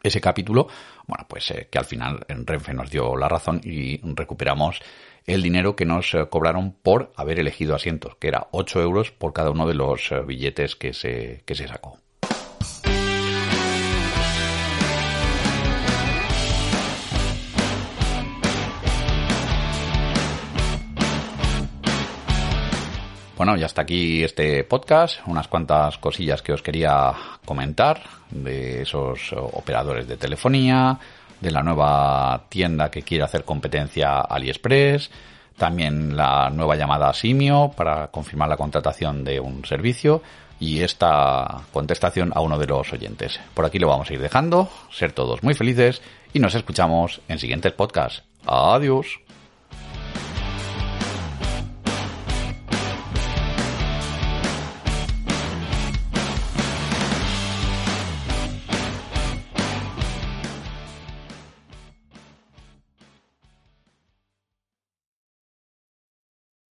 ese 0.00 0.20
capítulo, 0.20 0.68
bueno, 1.08 1.26
pues 1.28 1.52
que 1.68 1.76
al 1.78 1.84
final 1.84 2.24
Renfe 2.28 2.72
nos 2.72 2.88
dio 2.88 3.16
la 3.16 3.28
razón 3.28 3.60
y 3.64 4.00
recuperamos 4.14 4.80
el 5.28 5.42
dinero 5.42 5.76
que 5.76 5.84
nos 5.84 6.14
eh, 6.14 6.26
cobraron 6.28 6.72
por 6.72 7.12
haber 7.14 7.38
elegido 7.38 7.76
asientos, 7.76 8.16
que 8.18 8.28
era 8.28 8.48
8 8.50 8.80
euros 8.80 9.12
por 9.12 9.34
cada 9.34 9.50
uno 9.50 9.68
de 9.68 9.74
los 9.74 10.10
eh, 10.10 10.22
billetes 10.22 10.74
que 10.74 10.94
se, 10.94 11.42
que 11.44 11.54
se 11.54 11.68
sacó. 11.68 11.98
Bueno, 23.36 23.56
ya 23.56 23.66
está 23.66 23.82
aquí 23.82 24.24
este 24.24 24.64
podcast, 24.64 25.20
unas 25.26 25.46
cuantas 25.46 25.96
cosillas 25.98 26.42
que 26.42 26.52
os 26.52 26.60
quería 26.60 27.12
comentar 27.44 28.02
de 28.30 28.82
esos 28.82 29.32
eh, 29.32 29.36
operadores 29.38 30.08
de 30.08 30.16
telefonía, 30.16 30.98
de 31.40 31.50
la 31.50 31.62
nueva 31.62 32.44
tienda 32.48 32.90
que 32.90 33.02
quiere 33.02 33.24
hacer 33.24 33.44
competencia 33.44 34.20
AliExpress, 34.20 35.10
también 35.56 36.16
la 36.16 36.50
nueva 36.50 36.76
llamada 36.76 37.12
Simio 37.12 37.72
para 37.76 38.08
confirmar 38.08 38.48
la 38.48 38.56
contratación 38.56 39.24
de 39.24 39.40
un 39.40 39.64
servicio 39.64 40.22
y 40.60 40.80
esta 40.80 41.62
contestación 41.72 42.32
a 42.34 42.40
uno 42.40 42.58
de 42.58 42.66
los 42.66 42.92
oyentes. 42.92 43.40
Por 43.54 43.64
aquí 43.64 43.78
lo 43.78 43.88
vamos 43.88 44.10
a 44.10 44.14
ir 44.14 44.20
dejando, 44.20 44.68
ser 44.90 45.12
todos 45.12 45.42
muy 45.42 45.54
felices 45.54 46.02
y 46.32 46.38
nos 46.40 46.54
escuchamos 46.54 47.20
en 47.28 47.38
siguientes 47.38 47.72
podcasts. 47.72 48.22
Adiós. 48.46 49.20